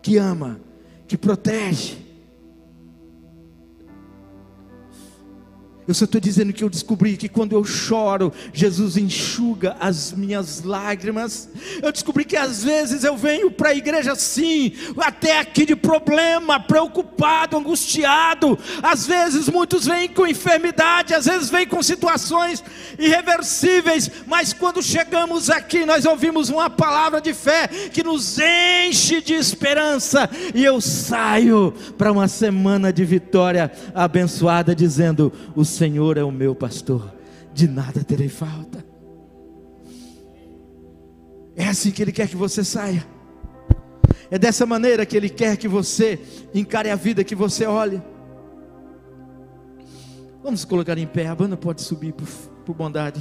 que 0.02 0.18
ama, 0.18 0.60
que 1.08 1.16
protege. 1.16 2.01
Eu 5.92 5.94
só 5.94 6.06
estou 6.06 6.22
dizendo 6.22 6.54
que 6.54 6.64
eu 6.64 6.70
descobri 6.70 7.18
que 7.18 7.28
quando 7.28 7.52
eu 7.52 7.62
choro, 7.66 8.32
Jesus 8.50 8.96
enxuga 8.96 9.76
as 9.78 10.10
minhas 10.10 10.62
lágrimas. 10.62 11.50
Eu 11.82 11.92
descobri 11.92 12.24
que 12.24 12.34
às 12.34 12.64
vezes 12.64 13.04
eu 13.04 13.14
venho 13.14 13.50
para 13.50 13.68
a 13.68 13.74
igreja 13.74 14.12
assim, 14.12 14.72
até 14.96 15.38
aqui 15.38 15.66
de 15.66 15.76
problema, 15.76 16.58
preocupado, 16.58 17.58
angustiado. 17.58 18.58
Às 18.82 19.06
vezes 19.06 19.50
muitos 19.50 19.84
vêm 19.84 20.08
com 20.08 20.26
enfermidade, 20.26 21.12
às 21.12 21.26
vezes 21.26 21.50
vêm 21.50 21.66
com 21.66 21.82
situações 21.82 22.64
irreversíveis. 22.98 24.10
Mas 24.26 24.54
quando 24.54 24.82
chegamos 24.82 25.50
aqui, 25.50 25.84
nós 25.84 26.06
ouvimos 26.06 26.48
uma 26.48 26.70
palavra 26.70 27.20
de 27.20 27.34
fé 27.34 27.68
que 27.68 28.02
nos 28.02 28.38
enche 28.38 29.20
de 29.20 29.34
esperança. 29.34 30.26
E 30.54 30.64
eu 30.64 30.80
saio 30.80 31.74
para 31.98 32.10
uma 32.10 32.28
semana 32.28 32.90
de 32.90 33.04
vitória 33.04 33.70
abençoada, 33.94 34.74
dizendo: 34.74 35.30
O 35.54 35.66
Senhor 35.82 36.16
é 36.16 36.22
o 36.22 36.30
meu 36.30 36.54
pastor, 36.54 37.12
de 37.52 37.66
nada 37.66 38.04
terei 38.04 38.28
falta. 38.28 38.86
É 41.56 41.64
assim 41.64 41.90
que 41.90 42.00
Ele 42.00 42.12
quer 42.12 42.28
que 42.28 42.36
você 42.36 42.62
saia. 42.62 43.04
É 44.30 44.38
dessa 44.38 44.64
maneira 44.64 45.04
que 45.04 45.16
Ele 45.16 45.28
quer 45.28 45.56
que 45.56 45.66
você 45.66 46.20
encare 46.54 46.88
a 46.88 46.94
vida, 46.94 47.24
que 47.24 47.34
você 47.34 47.66
olhe. 47.66 48.00
Vamos 50.40 50.64
colocar 50.64 50.96
em 50.96 51.06
pé, 51.08 51.26
a 51.26 51.34
banda 51.34 51.56
pode 51.56 51.82
subir 51.82 52.12
por, 52.12 52.28
por 52.64 52.76
bondade. 52.76 53.20